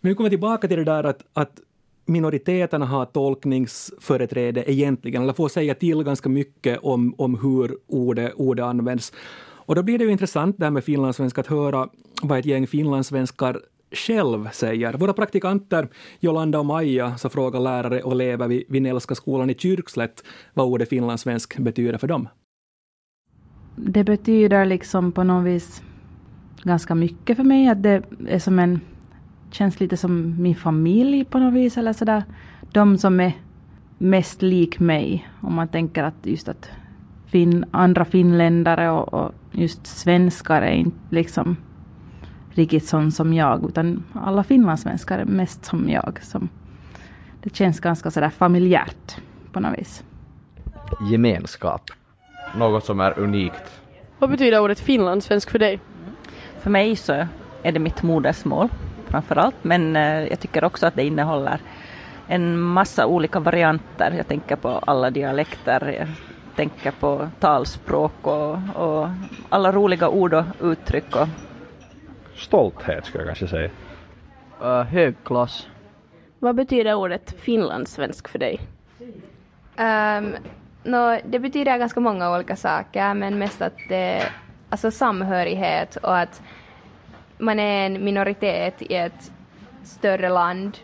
Men 0.00 0.08
vi 0.08 0.14
kommer 0.14 0.30
tillbaka 0.30 0.68
till 0.68 0.76
det 0.76 0.84
där 0.84 1.04
att, 1.04 1.24
att 1.32 1.60
minoriteterna 2.08 2.86
har 2.86 3.04
tolkningsföreträde 3.04 4.72
egentligen, 4.72 5.22
eller 5.22 5.32
får 5.32 5.48
säga 5.48 5.74
till 5.74 6.02
ganska 6.02 6.28
mycket 6.28 6.78
om, 6.82 7.14
om 7.18 7.38
hur 7.42 7.78
ordet, 7.86 8.32
ordet 8.36 8.64
används. 8.64 9.12
Och 9.68 9.74
då 9.74 9.82
blir 9.82 9.98
det 9.98 10.04
ju 10.04 10.10
intressant 10.10 10.58
där 10.58 10.70
med 10.70 10.84
finlandssvenska 10.84 11.40
att 11.40 11.46
höra 11.46 11.88
vad 12.22 12.38
ett 12.38 12.46
gäng 12.46 12.66
finlandssvenskar 12.66 13.60
själv 13.90 14.48
säger. 14.52 14.94
Våra 14.94 15.12
praktikanter 15.12 15.88
Jolanda 16.20 16.58
och 16.58 16.66
Maja 16.66 17.18
så 17.18 17.28
frågar 17.28 17.60
lärare 17.60 18.02
och 18.02 18.12
elever 18.12 18.48
vid 18.48 18.64
Vinellska 18.68 19.14
skolan 19.14 19.50
i 19.50 19.54
Kyrkslätt 19.54 20.24
vad 20.54 20.66
ordet 20.66 20.88
finlandssvensk 20.88 21.58
betyder 21.58 21.98
för 21.98 22.06
dem. 22.06 22.28
Det 23.76 24.04
betyder 24.04 24.64
liksom 24.64 25.12
på 25.12 25.24
något 25.24 25.46
vis 25.46 25.82
ganska 26.62 26.94
mycket 26.94 27.36
för 27.36 27.44
mig, 27.44 27.68
att 27.68 27.82
det 27.82 28.02
är 28.28 28.38
som 28.38 28.58
en 28.58 28.80
känns 29.50 29.80
lite 29.80 29.96
som 29.96 30.42
min 30.42 30.54
familj 30.54 31.24
på 31.24 31.38
något 31.38 31.54
vis 31.54 31.78
eller 31.78 31.92
sådär. 31.92 32.24
De 32.72 32.98
som 32.98 33.20
är 33.20 33.32
mest 33.98 34.42
lik 34.42 34.80
mig. 34.80 35.28
Om 35.40 35.54
man 35.54 35.68
tänker 35.68 36.04
att 36.04 36.26
just 36.26 36.48
att 36.48 36.70
fin, 37.26 37.64
andra 37.70 38.04
finländare 38.04 38.90
och, 38.90 39.14
och 39.14 39.32
just 39.52 39.86
svenskar 39.86 40.62
är 40.62 40.72
inte 40.72 40.98
liksom 41.08 41.56
riktigt 42.50 42.86
sån 42.86 43.12
som 43.12 43.34
jag 43.34 43.68
utan 43.68 44.04
alla 44.12 44.44
finlandssvenskar 44.44 45.18
är 45.18 45.24
mest 45.24 45.64
som 45.64 45.88
jag. 45.88 46.18
Som, 46.22 46.48
det 47.42 47.56
känns 47.56 47.80
ganska 47.80 48.10
sådär 48.10 48.30
familjärt 48.30 49.16
på 49.52 49.60
något 49.60 49.78
vis. 49.78 50.04
Gemenskap. 51.10 51.90
Något 52.56 52.84
som 52.84 53.00
är 53.00 53.18
unikt. 53.18 53.80
Vad 54.18 54.30
betyder 54.30 54.60
ordet 54.60 54.80
finlandssvensk 54.80 55.50
för 55.50 55.58
dig? 55.58 55.80
För 56.60 56.70
mig 56.70 56.96
så 56.96 57.12
är 57.62 57.72
det 57.72 57.78
mitt 57.78 58.02
modersmål 58.02 58.68
framför 59.08 59.36
allt 59.36 59.64
men 59.64 59.96
eh, 59.96 60.24
jag 60.24 60.40
tycker 60.40 60.64
också 60.64 60.86
att 60.86 60.94
det 60.94 61.04
innehåller 61.04 61.60
en 62.28 62.58
massa 62.58 63.06
olika 63.06 63.40
varianter. 63.40 64.10
Jag 64.16 64.28
tänker 64.28 64.56
på 64.56 64.68
alla 64.68 65.10
dialekter, 65.10 65.94
jag 65.98 66.08
tänker 66.56 66.90
på 66.90 67.28
talspråk 67.40 68.26
och, 68.26 68.58
och 68.74 69.08
alla 69.48 69.72
roliga 69.72 70.08
ord 70.08 70.34
och 70.34 70.44
uttryck. 70.60 71.16
Och... 71.16 71.28
Stolthet 72.36 73.04
skulle 73.04 73.24
jag 73.24 73.28
kanske 73.28 73.48
säga. 73.48 73.70
Uh, 74.62 74.82
hög 74.82 75.14
klass. 75.24 75.66
Vad 76.38 76.54
betyder 76.54 76.94
ordet 76.94 77.34
finlandssvensk 77.40 78.28
för 78.28 78.38
dig? 78.38 78.60
Um, 79.78 80.36
no, 80.82 81.18
det 81.24 81.38
betyder 81.38 81.78
ganska 81.78 82.00
många 82.00 82.34
olika 82.34 82.56
saker 82.56 83.14
men 83.14 83.38
mest 83.38 83.62
att 83.62 83.76
det 83.88 84.22
alltså 84.70 84.90
samhörighet 84.90 85.96
och 85.96 86.18
att 86.18 86.42
man 87.38 87.58
är 87.58 87.86
en 87.86 88.04
minoritet 88.04 88.82
i 88.82 88.94
ett 88.94 89.32
större 89.82 90.28
land 90.28 90.78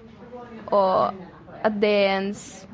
och 0.64 1.06
att 1.62 1.80
det 1.80 2.06
är 2.06 2.08
ens, 2.08 2.66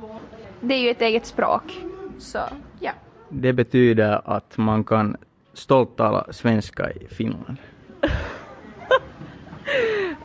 det 0.60 0.74
är 0.74 0.78
ju 0.78 0.90
ett 0.90 1.02
eget 1.02 1.26
språk. 1.26 1.78
Så 2.18 2.38
ja. 2.80 2.92
Det 3.28 3.52
betyder 3.52 4.20
att 4.24 4.58
man 4.58 4.84
kan 4.84 5.16
stolt 5.52 5.96
tala 5.96 6.26
svenska 6.30 6.90
i 6.90 7.06
Finland. 7.08 7.56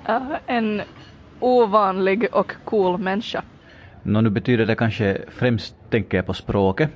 en 0.45 0.81
ovanlig 1.39 2.27
och 2.31 2.55
cool 2.65 2.97
människa. 2.97 3.43
Nå, 4.03 4.21
nu 4.21 4.29
betyder 4.29 4.65
det 4.65 4.75
kanske 4.75 5.21
främst 5.29 5.75
tänker 5.89 6.17
jag 6.17 6.25
på 6.25 6.33
språket. 6.33 6.89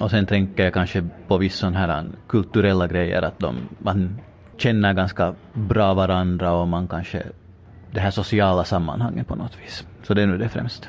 Och 0.00 0.10
sen 0.10 0.26
tänker 0.26 0.64
jag 0.64 0.74
kanske 0.74 1.04
på 1.28 1.36
vissa 1.36 1.70
här 1.70 2.04
kulturella 2.26 2.86
grejer, 2.86 3.22
att 3.22 3.38
de, 3.38 3.56
man 3.78 4.20
känner 4.58 4.94
ganska 4.94 5.34
bra 5.54 5.94
varandra 5.94 6.52
och 6.52 6.68
man 6.68 6.88
kanske 6.88 7.22
det 7.92 8.00
här 8.00 8.10
sociala 8.10 8.64
sammanhanget 8.64 9.26
på 9.26 9.34
något 9.34 9.58
vis. 9.64 9.86
Så 10.02 10.14
det 10.14 10.22
är 10.22 10.26
nu 10.26 10.38
det 10.38 10.48
främst. 10.48 10.88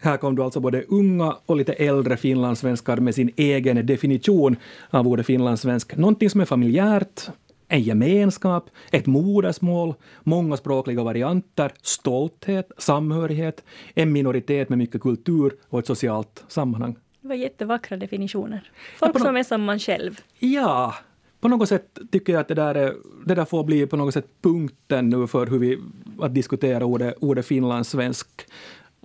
Här 0.00 0.16
kom 0.16 0.36
du 0.36 0.42
alltså 0.42 0.60
både 0.60 0.82
unga 0.82 1.36
och 1.46 1.56
lite 1.56 1.72
äldre 1.72 2.16
finlandssvenskar 2.16 2.96
med 2.96 3.14
sin 3.14 3.30
egen 3.36 3.86
definition 3.86 4.56
av 4.90 5.08
ordet 5.08 5.26
finlandssvensk. 5.26 5.96
Någonting 5.96 6.30
som 6.30 6.40
är 6.40 6.44
familjärt, 6.44 7.30
en 7.68 7.80
gemenskap, 7.80 8.70
ett 8.90 9.06
modersmål, 9.06 9.94
många 10.22 10.56
språkliga 10.56 11.02
varianter, 11.02 11.72
stolthet, 11.82 12.72
samhörighet, 12.78 13.64
en 13.94 14.12
minoritet 14.12 14.68
med 14.68 14.78
mycket 14.78 15.00
kultur 15.00 15.52
och 15.68 15.78
ett 15.78 15.86
socialt 15.86 16.44
sammanhang. 16.48 16.96
Det 17.20 17.28
var 17.28 17.34
jättevackra 17.34 17.96
definitioner. 17.96 18.70
Folk 18.98 19.16
ja, 19.16 19.20
som 19.20 19.36
är 19.36 19.42
som 19.42 19.64
man 19.64 19.78
själv. 19.78 20.20
Ja, 20.38 20.94
på 21.40 21.48
något 21.48 21.68
sätt 21.68 21.98
tycker 22.12 22.32
jag 22.32 22.40
att 22.40 22.48
det 22.48 22.54
där, 22.54 22.74
är, 22.74 22.94
det 23.26 23.34
där 23.34 23.44
får 23.44 23.64
bli 23.64 23.86
på 23.86 23.96
något 23.96 24.14
sätt 24.14 24.26
punkten 24.42 25.08
nu 25.08 25.26
för 25.26 25.46
hur 25.46 25.58
vi 25.58 25.78
att 26.20 26.34
diskutera 26.34 26.84
ordet, 26.84 27.14
ordet 27.20 27.46
finlandssvensk. 27.46 28.28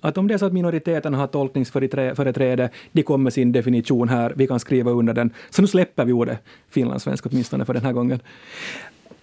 Att 0.01 0.17
om 0.17 0.27
det 0.27 0.33
är 0.33 0.37
så 0.37 0.45
att 0.45 0.53
minoriteten 0.53 1.13
har 1.13 1.27
tolkningsföreträde, 1.27 2.69
de 2.91 3.03
kommer 3.03 3.23
med 3.23 3.33
sin 3.33 3.51
definition 3.51 4.09
här, 4.09 4.33
vi 4.35 4.47
kan 4.47 4.59
skriva 4.59 4.91
under 4.91 5.13
den. 5.13 5.33
Så 5.49 5.61
nu 5.61 5.67
släpper 5.67 6.05
vi 6.05 6.13
ordet 6.13 6.39
finlandssvensk 6.69 7.25
åtminstone 7.25 7.65
för 7.65 7.73
den 7.73 7.83
här 7.83 7.93
gången. 7.93 8.19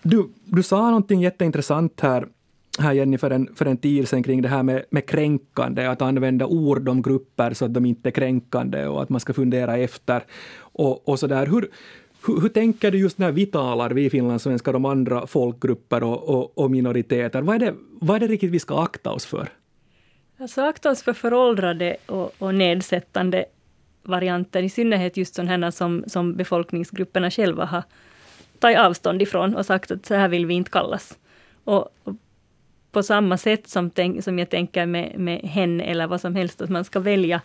Du, 0.02 0.28
du 0.44 0.62
sa 0.62 0.86
någonting 0.86 1.20
jätteintressant 1.20 2.00
här 2.00 2.26
här 2.78 2.92
Jenny 2.92 3.18
för 3.18 3.30
en, 3.30 3.48
för 3.54 3.66
en 3.66 3.76
tid 3.76 4.08
sedan 4.08 4.22
kring 4.22 4.42
det 4.42 4.48
här 4.48 4.62
med, 4.62 4.84
med 4.90 5.06
kränkande, 5.06 5.86
att 5.86 6.02
använda 6.02 6.46
ord 6.46 6.88
om 6.88 7.02
grupper 7.02 7.54
så 7.54 7.64
att 7.64 7.74
de 7.74 7.86
inte 7.86 8.08
är 8.08 8.10
kränkande 8.10 8.86
och 8.86 9.02
att 9.02 9.08
man 9.08 9.20
ska 9.20 9.32
fundera 9.32 9.76
efter 9.76 10.24
och, 10.58 11.08
och 11.08 11.18
så 11.18 11.26
där. 11.26 11.46
Hur, 11.46 11.68
hur, 12.26 12.40
hur, 12.40 12.48
tänker 12.48 12.90
du 12.90 12.98
just 12.98 13.18
när 13.18 13.32
vi 13.32 13.46
talar, 13.46 13.90
vi 13.90 14.10
finlandssvenskar, 14.10 14.74
om 14.74 14.84
andra 14.84 15.26
folkgrupper 15.26 16.02
och, 16.02 16.28
och, 16.28 16.58
och, 16.58 16.70
minoriteter? 16.70 17.42
Vad 17.42 17.54
är, 17.54 17.58
det, 17.58 17.74
vad 18.00 18.16
är 18.16 18.20
det 18.20 18.26
riktigt 18.26 18.50
vi 18.50 18.58
ska 18.58 18.82
akta 18.82 19.10
oss 19.10 19.26
för? 19.26 19.48
Alltså 20.40 20.62
akta 20.62 20.90
oss 20.90 21.02
för 21.02 21.12
föråldrade 21.12 21.96
och, 22.06 22.34
och 22.38 22.54
nedsättande 22.54 23.44
varianter, 24.02 24.62
i 24.62 24.68
synnerhet 24.68 25.16
just 25.16 25.34
sådana 25.34 25.72
som, 25.72 26.04
som 26.06 26.34
befolkningsgrupperna 26.36 27.30
själva 27.30 27.64
har 27.64 27.82
tagit 28.58 28.78
avstånd 28.78 29.22
ifrån 29.22 29.56
och 29.56 29.66
sagt 29.66 29.90
att 29.90 30.06
så 30.06 30.14
här 30.14 30.28
vill 30.28 30.46
vi 30.46 30.54
inte 30.54 30.70
kallas. 30.70 31.18
Och, 31.64 31.88
och 32.04 32.14
på 32.92 33.02
samma 33.02 33.38
sätt 33.38 33.68
som, 33.68 33.90
tänk, 33.90 34.24
som 34.24 34.38
jag 34.38 34.50
tänker 34.50 34.86
med, 34.86 35.18
med 35.18 35.40
hen 35.40 35.80
eller 35.80 36.06
vad 36.06 36.20
som 36.20 36.34
helst, 36.34 36.60
att 36.60 36.70
man 36.70 36.84
ska 36.84 37.00
välja 37.00 37.40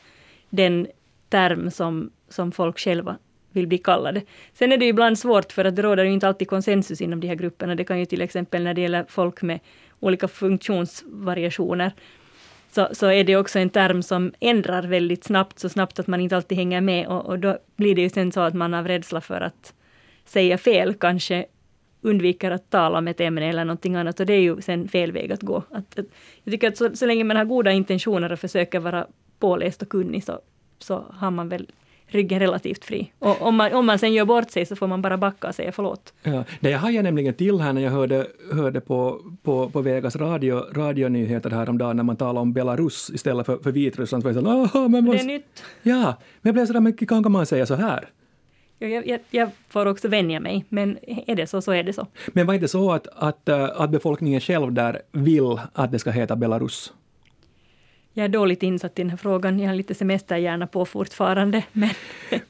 den 0.50 0.88
term 1.30 1.72
som, 1.72 2.12
som 2.30 2.52
folk 2.52 2.80
själva 2.80 3.18
vill 3.52 3.68
bli 3.68 3.78
kallade. 3.78 4.22
Sen 4.54 4.72
är 4.72 4.78
det 4.78 4.86
ibland 4.86 5.20
svårt 5.20 5.52
för 5.52 5.66
att 5.66 5.76
det 5.76 5.82
råder 5.82 6.04
ju 6.04 6.12
inte 6.12 6.28
alltid 6.28 6.48
konsensus 6.48 7.02
inom 7.02 7.20
de 7.20 7.28
här 7.28 7.36
grupperna. 7.36 7.76
Det 7.76 7.84
kan 7.84 8.00
ju 8.00 8.06
till 8.06 8.22
exempel 8.22 8.64
när 8.64 8.74
det 8.74 8.82
gäller 8.82 9.06
folk 9.10 9.42
med 9.42 9.60
olika 10.00 10.28
funktionsvariationer, 10.28 11.92
så, 12.74 12.88
så 12.92 13.08
är 13.08 13.24
det 13.24 13.36
också 13.36 13.60
en 13.60 13.70
term 13.70 14.04
som 14.04 14.34
ändrar 14.40 14.84
väldigt 14.84 15.24
snabbt, 15.24 15.60
så 15.60 15.70
snabbt 15.70 16.00
att 16.00 16.08
man 16.08 16.22
inte 16.22 16.36
alltid 16.36 16.58
hänger 16.58 16.82
med 16.82 17.08
och, 17.08 17.26
och 17.26 17.40
då 17.40 17.58
blir 17.76 17.96
det 17.96 18.02
ju 18.02 18.10
sen 18.10 18.32
så 18.32 18.42
att 18.42 18.54
man 18.54 18.74
av 18.74 18.88
rädsla 18.88 19.22
för 19.22 19.42
att 19.42 19.74
säga 20.26 20.58
fel 20.58 20.94
kanske 20.94 21.46
undviker 22.02 22.52
att 22.52 22.70
tala 22.70 22.98
om 22.98 23.08
ett 23.08 23.22
ämne 23.22 23.50
eller 23.50 23.66
någonting 23.66 23.96
annat 23.96 24.20
och 24.20 24.26
det 24.26 24.34
är 24.34 24.42
ju 24.42 24.62
sen 24.62 24.88
fel 24.88 25.12
väg 25.12 25.32
att 25.32 25.42
gå. 25.42 25.64
Att, 25.72 26.00
att, 26.00 26.06
jag 26.44 26.52
tycker 26.52 26.68
att 26.68 26.78
så, 26.78 26.96
så 26.96 27.06
länge 27.06 27.24
man 27.24 27.38
har 27.38 27.46
goda 27.46 27.72
intentioner 27.72 28.32
och 28.32 28.40
försöker 28.40 28.80
vara 28.80 29.08
påläst 29.40 29.82
och 29.82 29.90
kunnig 29.90 30.24
så, 30.24 30.40
så 30.80 31.06
har 31.10 31.32
man 31.32 31.50
väl 31.50 31.68
ryggen 32.16 32.40
relativt 32.40 32.86
fri. 32.86 33.12
Och 33.20 33.42
om 33.42 33.56
man, 33.56 33.74
om 33.74 33.86
man 33.86 34.00
sen 34.00 34.14
gör 34.14 34.26
bort 34.26 34.52
sig 34.52 34.66
så 34.66 34.76
får 34.76 34.88
man 34.88 35.02
bara 35.02 35.18
backa 35.18 35.48
och 35.48 35.56
säga 35.56 35.72
förlåt. 35.72 36.14
Ja, 36.24 36.44
det 36.60 36.70
jag 36.70 36.80
hajade 36.80 37.04
nämligen 37.04 37.34
till 37.34 37.60
här 37.60 37.74
när 37.74 37.82
jag 37.82 37.92
hörde, 37.92 38.28
hörde 38.52 38.82
på, 38.82 39.22
på, 39.44 39.70
på 39.70 39.82
Vegas 39.82 40.16
radio, 40.16 40.56
radionyheter 40.74 41.50
häromdagen 41.50 41.96
när 41.96 42.04
man 42.04 42.16
talade 42.16 42.40
om 42.40 42.54
Belarus 42.54 43.12
istället 43.14 43.46
för, 43.46 43.58
för 43.58 43.72
Vitryssland. 43.72 44.24
Så 44.24 44.42
var 44.42 44.60
jag 44.60 44.70
så, 44.70 44.88
men 44.88 45.06
det 45.06 45.20
är 45.20 45.24
nytt. 45.24 45.64
Ja, 45.82 46.04
men 46.42 46.50
jag 46.50 46.54
blev 46.54 46.66
sådär, 46.66 46.80
men 46.80 46.94
kan 46.94 47.32
man 47.32 47.46
säga 47.46 47.66
så 47.66 47.76
här? 47.76 48.10
Jag, 48.80 49.08
jag, 49.08 49.20
jag, 49.30 49.50
får 49.70 49.86
också 49.86 50.08
vänja 50.08 50.40
mig, 50.40 50.66
men 50.70 50.98
är 51.28 51.36
det 51.36 51.48
så, 51.48 51.62
så 51.62 51.72
är 51.72 51.84
det 51.84 51.94
så. 51.94 52.08
Men 52.28 52.48
var 52.48 52.58
det 52.58 52.68
så 52.68 52.92
att, 52.92 53.08
att, 53.16 53.50
äh, 53.50 53.70
att 53.76 53.90
befolkningen 53.90 54.42
själv 54.42 54.74
där 54.74 55.02
vill 55.12 55.60
att 55.74 55.92
det 55.92 56.00
ska 56.00 56.12
heta 56.12 56.36
Belarus? 56.36 56.94
Jag 58.14 58.24
är 58.24 58.30
dåligt 58.30 58.64
insatt 58.64 59.00
i 59.00 59.02
den 59.02 59.10
här 59.10 59.18
frågan. 59.18 59.60
Jag 59.60 59.70
har 59.70 59.76
lite 59.76 59.96
semesterhjärna 59.96 60.68
på 60.68 60.86
fortfarande. 60.86 61.64
Men, 61.72 61.90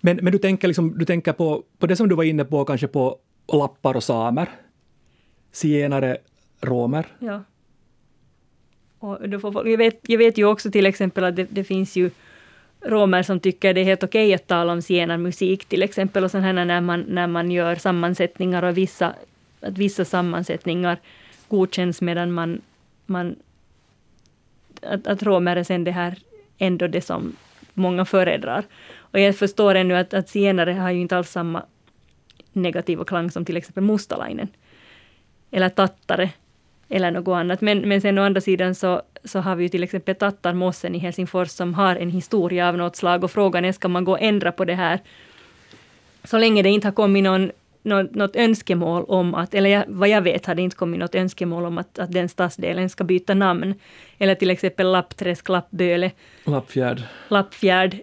men, 0.01 0.19
men 0.21 0.31
du 0.31 0.37
tänker, 0.37 0.67
liksom, 0.67 0.97
du 0.97 1.05
tänker 1.05 1.33
på, 1.33 1.63
på 1.77 1.87
det 1.87 1.95
som 1.95 2.09
du 2.09 2.15
var 2.15 2.23
inne 2.23 2.45
på, 2.45 2.65
kanske 2.65 2.87
på 2.87 3.17
lappar 3.53 3.95
och 3.95 4.03
samer? 4.03 4.49
Zigenare, 5.51 6.17
romer? 6.61 7.05
Ja. 7.19 7.43
Och 8.99 9.29
då 9.29 9.39
får, 9.39 9.69
jag, 9.69 9.77
vet, 9.77 9.99
jag 10.09 10.17
vet 10.17 10.37
ju 10.37 10.45
också 10.45 10.71
till 10.71 10.85
exempel 10.85 11.23
att 11.23 11.35
det, 11.35 11.47
det 11.49 11.63
finns 11.63 11.95
ju 11.95 12.11
romer 12.81 13.23
som 13.23 13.39
tycker 13.39 13.73
det 13.73 13.81
är 13.81 13.85
helt 13.85 14.03
okej 14.03 14.33
att 14.33 14.47
tala 14.47 14.73
om 14.73 14.81
zigenarmusik 14.81 15.65
till 15.65 15.83
exempel 15.83 16.23
och 16.23 16.31
sen 16.31 16.43
här 16.43 16.53
när 16.53 16.81
man, 16.81 17.05
när 17.07 17.27
man 17.27 17.51
gör 17.51 17.75
sammansättningar 17.75 18.63
och 18.63 18.77
vissa, 18.77 19.13
att 19.61 19.77
vissa 19.77 20.05
sammansättningar 20.05 20.97
godkänns 21.47 22.01
medan 22.01 22.31
man, 22.31 22.61
man 23.05 23.35
att, 24.85 25.07
att 25.07 25.23
romer 25.23 25.55
är 25.55 25.63
sen 25.63 25.83
det 25.83 25.91
här 25.91 26.17
ändå 26.57 26.87
det 26.87 27.01
som 27.01 27.35
många 27.73 28.05
föredrar. 28.05 28.63
Och 28.97 29.19
jag 29.19 29.35
förstår 29.35 29.75
ännu 29.75 29.97
att, 29.97 30.13
att 30.13 30.29
zigenare 30.29 30.71
har 30.73 30.91
ju 30.91 31.01
inte 31.01 31.17
alls 31.17 31.31
samma 31.31 31.63
negativa 32.53 33.03
klang 33.03 33.31
som 33.31 33.45
till 33.45 33.57
exempel 33.57 33.83
mustalainen. 33.83 34.47
Eller 35.51 35.69
tattare 35.69 36.29
eller 36.89 37.11
något 37.11 37.35
annat. 37.35 37.61
Men, 37.61 37.79
men 37.79 38.01
sen 38.01 38.17
å 38.17 38.23
andra 38.23 38.41
sidan 38.41 38.75
så, 38.75 39.01
så 39.23 39.39
har 39.39 39.55
vi 39.55 39.63
ju 39.63 39.69
till 39.69 39.83
exempel 39.83 40.15
Tattarmossen 40.15 40.95
i 40.95 40.97
Helsingfors 40.97 41.49
som 41.49 41.73
har 41.73 41.95
en 41.95 42.09
historia 42.09 42.69
av 42.69 42.77
något 42.77 42.95
slag 42.95 43.23
och 43.23 43.31
frågan 43.31 43.65
är 43.65 43.71
ska 43.71 43.87
man 43.87 44.03
gå 44.03 44.11
och 44.11 44.21
ändra 44.21 44.51
på 44.51 44.65
det 44.65 44.75
här 44.75 44.99
så 46.23 46.37
länge 46.37 46.61
det 46.61 46.69
inte 46.69 46.87
har 46.87 46.93
kommit 46.93 47.23
någon, 47.23 47.51
något, 47.83 48.15
något 48.15 48.35
önskemål 48.35 49.03
om 49.07 49.35
att, 49.35 49.53
eller 49.53 49.69
jag, 49.69 49.83
vad 49.87 50.09
jag 50.09 50.21
vet 50.21 50.45
har 50.45 50.55
det 50.55 50.61
inte 50.61 50.75
kommit 50.75 50.99
något 50.99 51.15
önskemål 51.15 51.65
om 51.65 51.77
att, 51.77 51.99
att 51.99 52.11
den 52.11 52.29
stadsdelen 52.29 52.89
ska 52.89 53.03
byta 53.03 53.33
namn. 53.33 53.73
Eller 54.17 54.35
till 54.35 54.49
exempel 54.49 54.91
Lappträsk, 54.91 55.49
Lappböle. 55.49 56.11
Lappfjärd. 56.45 57.03
Lappfjärd. 57.27 57.99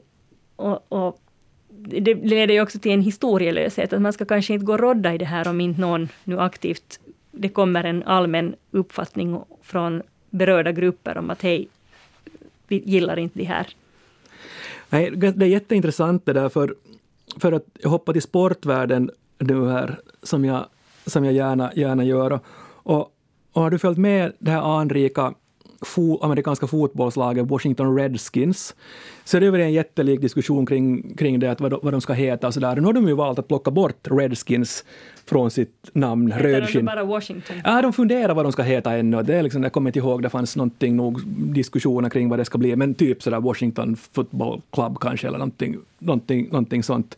Och, 0.56 0.92
och 0.92 1.20
det 1.68 2.14
leder 2.14 2.54
ju 2.54 2.60
också 2.60 2.78
till 2.78 2.92
en 2.92 3.02
historielöshet, 3.02 3.92
att 3.92 4.02
man 4.02 4.12
ska 4.12 4.24
kanske 4.24 4.52
inte 4.52 4.66
gå 4.66 4.72
och 4.72 4.80
rodda 4.80 5.14
i 5.14 5.18
det 5.18 5.24
här 5.24 5.48
om 5.48 5.60
inte 5.60 5.80
någon 5.80 6.08
nu 6.24 6.40
aktivt, 6.40 7.00
det 7.32 7.48
kommer 7.48 7.84
en 7.84 8.02
allmän 8.02 8.54
uppfattning 8.70 9.40
från 9.62 10.02
berörda 10.30 10.72
grupper 10.72 11.18
om 11.18 11.30
att 11.30 11.42
hej, 11.42 11.68
vi 12.68 12.82
gillar 12.86 13.18
inte 13.18 13.38
det 13.38 13.44
här. 13.44 13.66
Nej, 14.88 15.10
det 15.10 15.44
är 15.44 15.48
jätteintressant 15.48 16.26
det 16.26 16.32
där, 16.32 16.48
för, 16.48 16.74
för 17.40 17.52
att 17.52 17.64
jag 17.82 17.90
hoppar 17.90 18.12
till 18.12 18.22
sportvärlden 18.22 19.10
nu 19.40 19.68
här, 19.68 19.98
som 20.22 20.44
jag, 20.44 20.66
som 21.06 21.24
jag 21.24 21.34
gärna, 21.34 21.72
gärna 21.74 22.04
gör. 22.04 22.32
Och, 22.32 23.12
och 23.52 23.62
har 23.62 23.70
du 23.70 23.78
följt 23.78 23.98
med 23.98 24.32
det 24.38 24.50
här 24.50 24.80
anrika 24.80 25.34
fo 25.82 26.18
amerikanska 26.22 26.66
fotbollslaget 26.66 27.46
Washington 27.46 27.96
Redskins, 27.98 28.74
så 29.24 29.40
det 29.40 29.46
är 29.46 29.50
väl 29.50 29.60
en 29.60 29.72
jättelik 29.72 30.20
diskussion 30.20 30.66
kring, 30.66 31.14
kring 31.16 31.40
det, 31.40 31.50
att 31.50 31.60
vad, 31.60 31.70
de, 31.70 31.80
vad 31.82 31.94
de 31.94 32.00
ska 32.00 32.12
heta 32.12 32.46
och 32.46 32.54
sådär. 32.54 32.76
Nu 32.76 32.82
har 32.82 32.92
de 32.92 33.08
ju 33.08 33.14
valt 33.14 33.38
att 33.38 33.48
plocka 33.48 33.70
bort 33.70 34.08
Redskins 34.10 34.84
från 35.26 35.50
sitt 35.50 35.90
namn, 35.92 36.32
Rödskinn. 36.32 36.84
de 36.84 36.92
bara 36.92 37.04
Washington? 37.04 37.56
Ja, 37.64 37.82
de 37.82 37.92
funderar 37.92 38.34
vad 38.34 38.44
de 38.44 38.52
ska 38.52 38.62
heta 38.62 38.92
ännu. 38.92 39.22
Det 39.22 39.34
är 39.34 39.42
liksom, 39.42 39.62
jag 39.62 39.72
kommer 39.72 39.90
inte 39.90 39.98
ihåg, 39.98 40.22
det 40.22 40.30
fanns 40.30 40.56
någonting 40.56 40.96
nog 40.96 41.20
diskussioner 41.54 42.10
kring 42.10 42.28
vad 42.28 42.38
det 42.38 42.44
ska 42.44 42.58
bli, 42.58 42.76
men 42.76 42.94
typ 42.94 43.22
sådär 43.22 43.40
Washington 43.40 43.96
Football 43.96 44.60
Club 44.72 44.98
kanske, 45.00 45.26
eller 45.26 45.38
någonting, 45.38 45.76
någonting, 45.98 46.48
någonting 46.50 46.82
sånt. 46.82 47.16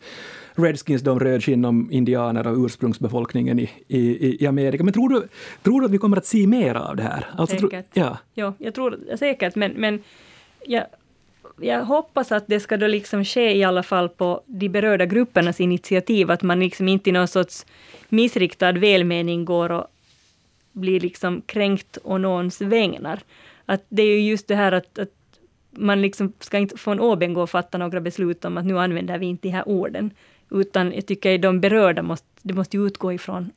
Redskins, 0.55 1.01
de 1.01 1.19
rödskinn 1.19 1.65
om 1.65 1.91
indianer 1.91 2.47
och 2.47 2.65
ursprungsbefolkningen 2.65 3.59
i, 3.59 3.69
i, 3.87 4.43
i 4.43 4.47
Amerika. 4.47 4.83
Men 4.83 4.93
tror 4.93 5.09
du, 5.09 5.27
tror 5.63 5.81
du 5.81 5.85
att 5.85 5.91
vi 5.91 5.97
kommer 5.97 6.17
att 6.17 6.25
se 6.25 6.47
mer 6.47 6.75
av 6.75 6.95
det 6.95 7.03
här? 7.03 7.29
Alltså, 7.37 7.55
säkert. 7.55 7.93
Tro, 7.93 8.03
ja. 8.03 8.17
ja, 8.33 8.53
jag 8.57 8.73
tror 8.73 8.99
säkert, 9.17 9.55
men, 9.55 9.71
men 9.71 10.03
jag, 10.65 10.83
jag 11.61 11.85
hoppas 11.85 12.31
att 12.31 12.43
det 12.47 12.59
ska 12.59 12.77
då 12.77 12.87
liksom 12.87 13.25
ske 13.25 13.55
i 13.55 13.63
alla 13.63 13.83
fall 13.83 14.09
på 14.09 14.41
de 14.45 14.69
berörda 14.69 15.05
gruppernas 15.05 15.61
initiativ, 15.61 16.31
att 16.31 16.41
man 16.41 16.59
liksom 16.59 16.87
inte 16.87 17.09
i 17.09 17.13
någon 17.13 17.27
sorts 17.27 17.65
missriktad 18.09 18.71
välmening 18.71 19.45
går 19.45 19.71
och 19.71 19.85
blir 20.71 20.99
liksom 20.99 21.41
kränkt 21.45 21.97
å 22.03 22.17
någons 22.17 22.61
vägnar. 22.61 23.19
Att 23.65 23.85
det 23.89 24.03
är 24.03 24.15
ju 24.15 24.29
just 24.29 24.47
det 24.47 24.55
här 24.55 24.71
att, 24.71 24.99
att 24.99 25.09
man 25.75 26.01
liksom 26.01 26.33
ska 26.39 26.57
inte 26.57 26.77
från 26.77 26.99
oben 26.99 27.33
gå 27.33 27.41
och 27.41 27.49
fatta 27.49 27.77
några 27.77 28.01
beslut 28.01 28.45
om 28.45 28.57
att 28.57 28.65
nu 28.65 28.79
använder 28.79 29.17
vi 29.17 29.25
inte 29.25 29.47
de 29.47 29.51
här 29.51 29.67
orden. 29.67 30.11
Utan 30.51 30.93
jag 30.93 31.05
tycker 31.05 31.35
att 31.35 31.41
de 31.41 31.61
berörda 31.61 32.01
måste, 32.01 32.27
det 32.41 32.53
måste 32.53 32.77
utgå 32.77 33.13
ifrån 33.13 33.51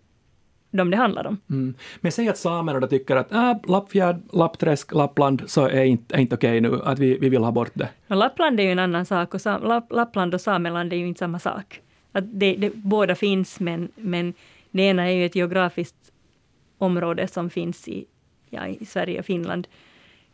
de 0.71 0.91
det 0.91 0.97
handlar 0.97 1.27
om. 1.27 1.41
Mm. 1.51 1.75
Men 2.01 2.13
säg 2.13 2.29
att 2.29 2.39
samerna 2.39 2.81
då 2.81 2.87
tycker 2.87 3.17
att 3.17 3.33
äh, 3.33 3.55
Lappfjärd, 3.69 4.23
Lappträsk, 4.33 4.93
Lappland 4.93 5.43
så 5.47 5.69
är 5.69 5.85
inte, 5.85 6.15
är 6.15 6.21
inte 6.21 6.35
okej 6.35 6.61
nu, 6.61 6.81
att 6.85 6.99
vi, 6.99 7.19
vi 7.19 7.29
vill 7.29 7.43
ha 7.43 7.53
bort 7.53 7.71
det. 7.75 7.89
Och 8.09 8.17
Lappland 8.17 8.61
är 8.61 8.65
ju 8.65 8.73
en 8.73 8.79
annan 8.79 9.07
sak 9.07 9.35
och 9.35 9.41
Sam, 9.41 9.63
Lapp, 9.63 9.93
Lappland 9.93 10.35
och 10.35 10.41
Sameland 10.41 10.93
är 10.93 10.97
ju 10.97 11.07
inte 11.07 11.19
samma 11.19 11.39
sak. 11.39 11.81
Att 12.13 12.25
det, 12.27 12.57
det, 12.57 12.75
båda 12.75 13.15
finns 13.15 13.61
men, 13.61 13.89
men 13.97 14.35
det 14.71 14.83
ena 14.83 15.11
är 15.11 15.15
ju 15.15 15.27
ett 15.27 15.37
geografiskt 15.37 16.13
område 16.79 17.29
som 17.29 17.51
finns 17.51 17.89
i, 17.89 18.07
ja, 18.51 18.67
i 18.67 18.87
Sverige 18.87 19.19
och 19.19 19.25
Finland 19.25 19.69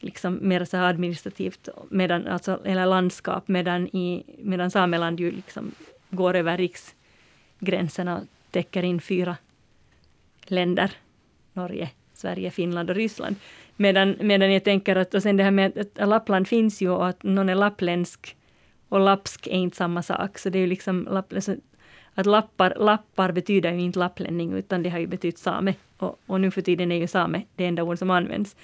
liksom 0.02 0.38
mer 0.42 0.64
så 0.64 0.76
administrativt, 0.76 1.68
medan, 1.90 2.26
alltså, 2.26 2.60
eller 2.64 2.86
landskap, 2.86 3.48
medan, 3.48 3.86
i, 3.86 4.24
medan 4.38 4.70
Sameland 4.70 5.20
ju 5.20 5.30
liksom 5.30 5.72
går 6.10 6.36
över 6.36 6.58
riksgränserna 6.58 8.16
och 8.16 8.22
täcker 8.50 8.82
in 8.82 9.00
fyra 9.00 9.36
länder. 10.46 10.92
Norge, 11.52 11.90
Sverige, 12.14 12.50
Finland 12.50 12.90
och 12.90 12.96
Ryssland. 12.96 13.36
Medan, 13.76 14.16
medan 14.20 14.52
jag 14.52 14.64
tänker 14.64 14.96
att, 14.96 15.14
och 15.14 15.22
sen 15.22 15.36
det 15.36 15.44
här 15.44 15.50
med 15.50 15.78
att 15.78 16.08
Lappland 16.08 16.48
finns 16.48 16.82
ju 16.82 16.90
och 16.90 17.08
att 17.08 17.22
någon 17.22 17.48
är 17.48 17.54
lappländsk 17.54 18.36
och 18.88 19.00
lapsk 19.00 19.46
är 19.46 19.50
inte 19.50 19.76
samma 19.76 20.02
sak. 20.02 20.38
Så 20.38 20.50
det 20.50 20.58
är 20.58 20.60
ju 20.60 20.66
liksom 20.66 21.08
lapp, 21.10 21.32
alltså 21.32 21.56
att 22.14 22.26
lappar, 22.26 22.74
lappar 22.78 23.32
betyder 23.32 23.72
ju 23.72 23.80
inte 23.80 23.98
lapplänning 23.98 24.52
utan 24.52 24.82
det 24.82 24.90
har 24.90 24.98
ju 24.98 25.06
betytt 25.06 25.38
same. 25.38 25.74
Och, 25.96 26.20
och 26.26 26.40
nu 26.40 26.50
för 26.50 26.62
tiden 26.62 26.92
är 26.92 26.96
ju 26.96 27.06
same 27.06 27.42
det 27.56 27.66
enda 27.66 27.82
ord 27.82 27.98
som 27.98 28.10
används. 28.10 28.56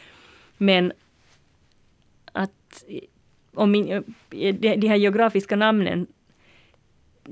Men 0.57 0.93
att 2.33 2.85
om 3.55 3.71
min, 3.71 4.05
de, 4.29 4.53
de 4.53 4.89
här 4.89 4.97
geografiska 4.97 5.57
namnen 5.57 6.07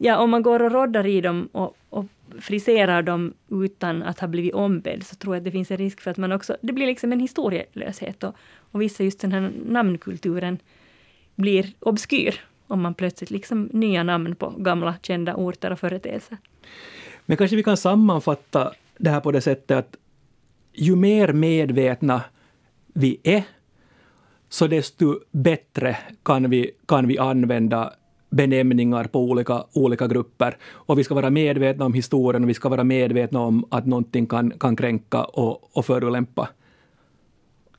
ja, 0.00 0.18
om 0.18 0.30
man 0.30 0.42
går 0.42 0.62
och 0.62 0.72
roddar 0.72 1.06
i 1.06 1.20
dem 1.20 1.48
och, 1.52 1.76
och 1.88 2.04
friserar 2.40 3.02
dem 3.02 3.34
utan 3.50 4.02
att 4.02 4.20
ha 4.20 4.28
blivit 4.28 4.54
ombedd, 4.54 5.06
så 5.06 5.14
tror 5.16 5.34
jag 5.34 5.40
att 5.40 5.44
det 5.44 5.50
finns 5.50 5.70
en 5.70 5.76
risk 5.76 6.00
för 6.00 6.10
att 6.10 6.16
man 6.16 6.32
också, 6.32 6.56
det 6.60 6.72
blir 6.72 6.86
liksom 6.86 7.12
en 7.12 7.20
historielöshet 7.20 8.24
och, 8.24 8.34
och 8.70 8.82
vissa 8.82 9.04
just 9.04 9.20
den 9.20 9.32
här 9.32 9.52
namnkulturen 9.66 10.58
blir 11.34 11.72
obskyr 11.78 12.40
om 12.66 12.82
man 12.82 12.94
plötsligt 12.94 13.30
liksom 13.30 13.68
nya 13.72 14.02
namn 14.02 14.34
på 14.34 14.50
gamla 14.50 14.94
kända 15.02 15.34
orter 15.34 15.72
och 15.72 15.80
företeelser. 15.80 16.38
Men 17.26 17.36
kanske 17.36 17.56
vi 17.56 17.62
kan 17.62 17.76
sammanfatta 17.76 18.72
det 18.98 19.10
här 19.10 19.20
på 19.20 19.32
det 19.32 19.40
sättet 19.40 19.78
att 19.78 19.96
ju 20.72 20.96
mer 20.96 21.32
medvetna 21.32 22.22
vi 22.86 23.20
är, 23.22 23.42
så 24.48 24.66
desto 24.66 25.20
bättre 25.30 25.96
kan 26.22 26.50
vi, 26.50 26.70
kan 26.86 27.08
vi 27.08 27.18
använda 27.18 27.92
benämningar 28.30 29.04
på 29.04 29.20
olika, 29.20 29.64
olika 29.72 30.06
grupper. 30.06 30.56
Och 30.72 30.98
vi 30.98 31.04
ska 31.04 31.14
vara 31.14 31.30
medvetna 31.30 31.84
om 31.84 31.94
historien 31.94 32.42
och 32.42 32.48
vi 32.48 32.54
ska 32.54 32.68
vara 32.68 32.84
medvetna 32.84 33.40
om 33.40 33.64
att 33.70 33.86
någonting 33.86 34.26
kan, 34.26 34.50
kan 34.50 34.76
kränka 34.76 35.24
och, 35.24 35.76
och 35.76 35.86
förolämpa. 35.86 36.48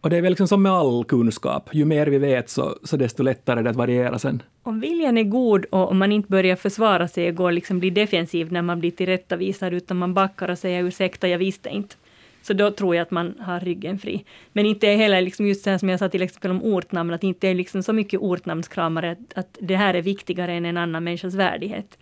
Och 0.01 0.09
det 0.09 0.17
är 0.17 0.21
väl 0.21 0.31
liksom 0.31 0.47
som 0.47 0.63
med 0.63 0.71
all 0.71 1.05
kunskap, 1.05 1.69
ju 1.71 1.85
mer 1.85 2.07
vi 2.07 2.17
vet 2.17 2.49
så, 2.49 2.75
så 2.83 2.97
desto 2.97 3.23
lättare 3.23 3.59
är 3.59 3.63
det 3.63 3.69
att 3.69 3.75
variera 3.75 4.19
sen. 4.19 4.43
Om 4.63 4.79
viljan 4.79 5.17
är 5.17 5.23
god 5.23 5.65
och 5.65 5.91
om 5.91 5.97
man 5.97 6.11
inte 6.11 6.29
börjar 6.29 6.55
försvara 6.55 7.07
sig 7.07 7.29
och 7.29 7.35
går 7.35 7.51
liksom 7.51 7.79
bli 7.79 7.89
defensiv 7.89 8.51
när 8.51 8.61
man 8.61 8.79
blir 8.79 8.91
tillrättavisad, 8.91 9.73
utan 9.73 9.97
man 9.97 10.13
backar 10.13 10.49
och 10.49 10.57
säger 10.57 10.83
ursäkta, 10.83 11.27
jag 11.27 11.37
visste 11.37 11.69
inte. 11.69 11.95
Så 12.47 12.53
då 12.53 12.71
tror 12.71 12.95
jag 12.95 13.01
att 13.01 13.11
man 13.11 13.35
har 13.39 13.59
ryggen 13.59 13.99
fri. 13.99 14.25
Men 14.53 14.65
inte 14.65 14.87
heller 14.87 15.21
liksom 15.21 15.47
just 15.47 15.63
så 15.63 15.79
som 15.79 15.89
jag 15.89 15.99
sa 15.99 16.09
till 16.09 16.21
exempel 16.21 16.51
om 16.51 16.63
ortnamn, 16.63 17.13
att 17.13 17.23
inte 17.23 17.47
är 17.47 17.55
liksom 17.55 17.83
så 17.83 17.93
mycket 17.93 18.19
ortnamnskramare 18.19 19.11
att, 19.11 19.37
att 19.37 19.57
det 19.61 19.75
här 19.75 19.93
är 19.93 20.01
viktigare 20.01 20.53
än 20.53 20.65
en 20.65 20.77
annan 20.77 21.03
människas 21.03 21.33
värdighet. 21.33 21.97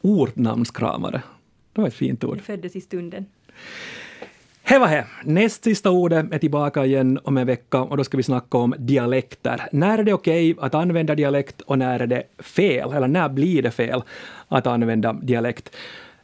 Ortnamnskramare, 0.00 1.22
det 1.72 1.80
var 1.80 1.88
ett 1.88 1.94
fint 1.94 2.24
ord. 2.24 2.36
Det 2.36 2.42
föddes 2.42 2.76
i 2.76 2.80
stunden. 2.80 3.26
Hej 4.62 4.78
vad 4.78 5.04
Näst 5.24 5.64
sista 5.64 5.90
ordet 5.90 6.32
är 6.32 6.38
tillbaka 6.38 6.84
igen 6.84 7.18
om 7.24 7.36
en 7.36 7.46
vecka 7.46 7.82
och 7.82 7.96
då 7.96 8.04
ska 8.04 8.16
vi 8.16 8.22
snacka 8.22 8.58
om 8.58 8.74
dialekter. 8.78 9.68
När 9.72 9.98
är 9.98 10.02
det 10.02 10.12
okej 10.12 10.52
okay 10.52 10.66
att 10.66 10.74
använda 10.74 11.14
dialekt 11.14 11.60
och 11.60 11.78
när 11.78 12.00
är 12.00 12.06
det 12.06 12.22
fel? 12.38 12.92
Eller 12.92 13.08
när 13.08 13.28
blir 13.28 13.62
det 13.62 13.70
fel 13.70 14.02
att 14.48 14.66
använda 14.66 15.12
dialekt? 15.12 15.76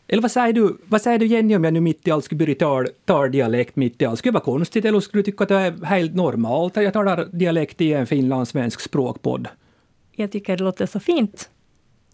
Eller 0.08 0.22
vad 0.22 0.30
säger 0.30 0.52
du, 0.52 0.76
vad 0.84 1.02
säger 1.02 1.18
du 1.18 1.26
Jenny 1.26 1.56
om 1.56 1.64
jag 1.64 1.72
nu 1.72 1.80
mitt 1.80 2.08
i 2.08 2.10
allt 2.10 2.24
skulle 2.24 2.38
börja 2.38 2.54
tala, 2.54 2.88
tala 3.04 3.28
dialekt 3.28 3.76
mitt 3.76 4.02
i 4.02 4.04
allt? 4.04 4.18
Skulle 4.18 4.30
det 4.30 4.34
vara 4.34 4.44
konstigt 4.44 4.84
eller 4.84 5.00
skulle 5.00 5.22
du 5.22 5.24
tycka 5.24 5.42
att 5.44 5.48
det 5.48 5.54
är 5.54 5.84
helt 5.84 6.14
normalt 6.14 6.76
att 6.76 6.84
jag 6.84 6.92
talar 6.92 7.28
dialekt 7.32 7.80
i 7.80 7.92
en 7.92 8.06
finlandssvensk 8.06 8.80
språkpodd? 8.80 9.48
Jag 10.12 10.32
tycker 10.32 10.56
det 10.56 10.64
låter 10.64 10.86
så 10.86 11.00
fint. 11.00 11.50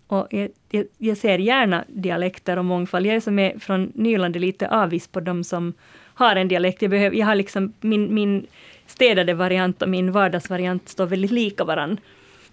Och 0.07 0.27
jag, 0.31 0.48
jag, 0.70 0.87
jag, 0.98 1.16
ser 1.16 1.38
gärna 1.38 1.85
dialekter 1.88 2.57
och 2.57 2.64
mångfald. 2.64 3.07
Jag 3.07 3.16
är 3.16 3.20
som 3.20 3.38
är 3.38 3.59
från 3.59 3.92
Nyland 3.94 4.37
är 4.37 4.40
lite 4.40 4.68
avis 4.68 5.09
på 5.09 5.20
de 5.20 5.44
som 5.44 5.72
har 6.14 6.37
en 6.37 6.48
dialekt. 6.48 6.83
Jag, 6.83 6.90
behöver, 6.90 7.16
jag 7.16 7.27
har 7.27 7.35
liksom 7.35 7.72
min, 7.81 8.14
min 8.14 8.46
städade 8.87 9.35
variant 9.35 9.83
och 9.83 9.88
min 9.88 10.12
vardagsvariant 10.12 10.88
står 10.88 11.07
väldigt 11.07 11.31
lika 11.31 11.64
varann. 11.64 12.01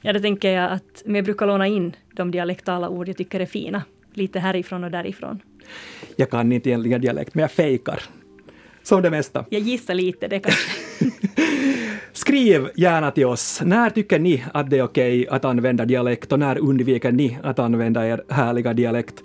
Ja, 0.02 0.14
då 0.14 0.20
tänker 0.20 0.52
jag 0.52 0.72
att 0.72 1.04
jag 1.06 1.26
brukar 1.26 1.48
låna 1.48 1.68
in 1.68 1.96
de 2.14 2.32
dialektala 2.32 2.90
ord 2.90 3.08
jag 3.10 3.18
tycker 3.18 3.40
är 3.40 3.46
fina 3.46 3.84
lite 4.18 4.40
härifrån 4.40 4.84
och 4.84 4.92
därifrån. 4.92 5.40
Jag 6.16 6.30
kan 6.30 6.52
inte 6.52 6.70
egentligen 6.70 7.02
dialekt, 7.02 7.36
men 7.36 7.42
jag 7.42 7.52
fejkar. 7.52 8.02
Som 8.84 9.02
det 9.02 9.10
mesta. 9.10 9.46
Jag 9.50 9.62
gissar 9.62 9.94
lite, 9.94 10.28
det 10.28 10.40
kanske. 10.40 10.72
Skriv 12.14 12.70
gärna 12.76 13.12
till 13.12 13.26
oss. 13.26 13.62
När 13.66 13.90
tycker 13.90 14.20
ni 14.20 14.44
att 14.54 14.70
det 14.70 14.78
är 14.78 14.84
okej 14.84 15.28
att 15.28 15.46
använda 15.46 15.86
dialekt 15.86 16.32
och 16.32 16.40
när 16.40 16.58
undviker 16.58 17.12
ni 17.12 17.38
att 17.44 17.60
använda 17.60 18.08
er 18.08 18.24
härliga 18.30 18.74
dialekt? 18.74 19.24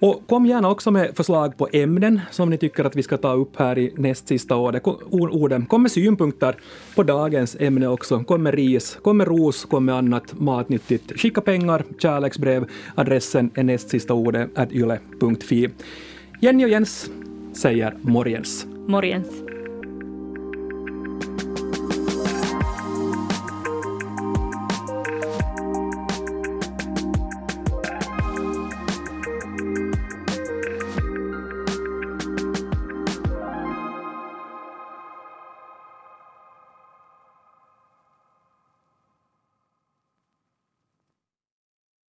Och 0.00 0.22
kom 0.26 0.46
gärna 0.46 0.70
också 0.70 0.90
med 0.90 1.16
förslag 1.16 1.56
på 1.56 1.68
ämnen 1.72 2.20
som 2.30 2.50
ni 2.50 2.58
tycker 2.58 2.84
att 2.84 2.96
vi 2.96 3.02
ska 3.02 3.16
ta 3.16 3.32
upp 3.32 3.56
här 3.56 3.78
i 3.78 3.92
näst 3.96 4.28
sista 4.28 4.56
orden. 4.56 5.66
Kom 5.66 5.82
med 5.82 5.90
synpunkter 5.90 6.56
på 6.94 7.02
dagens 7.02 7.56
ämne 7.60 7.86
också. 7.88 8.24
Kom 8.24 8.42
med 8.42 8.54
ris, 8.54 8.98
kom 9.02 9.16
med 9.16 9.26
ros, 9.26 9.64
kom 9.64 9.84
med 9.84 9.94
annat 9.94 10.40
matnyttigt. 10.40 11.20
Skicka 11.20 11.40
pengar, 11.40 11.84
kärleksbrev. 11.98 12.66
Adressen 12.94 13.50
är 13.54 13.62
näst 13.62 13.90
sista 13.90 14.14
ordet 14.14 14.72
yle.fi. 14.72 15.68
Jenny 16.40 16.64
och 16.64 16.68
Jens 16.68 17.10
säger 17.52 17.94
morgens. 18.02 18.66
Morgens. 18.86 19.49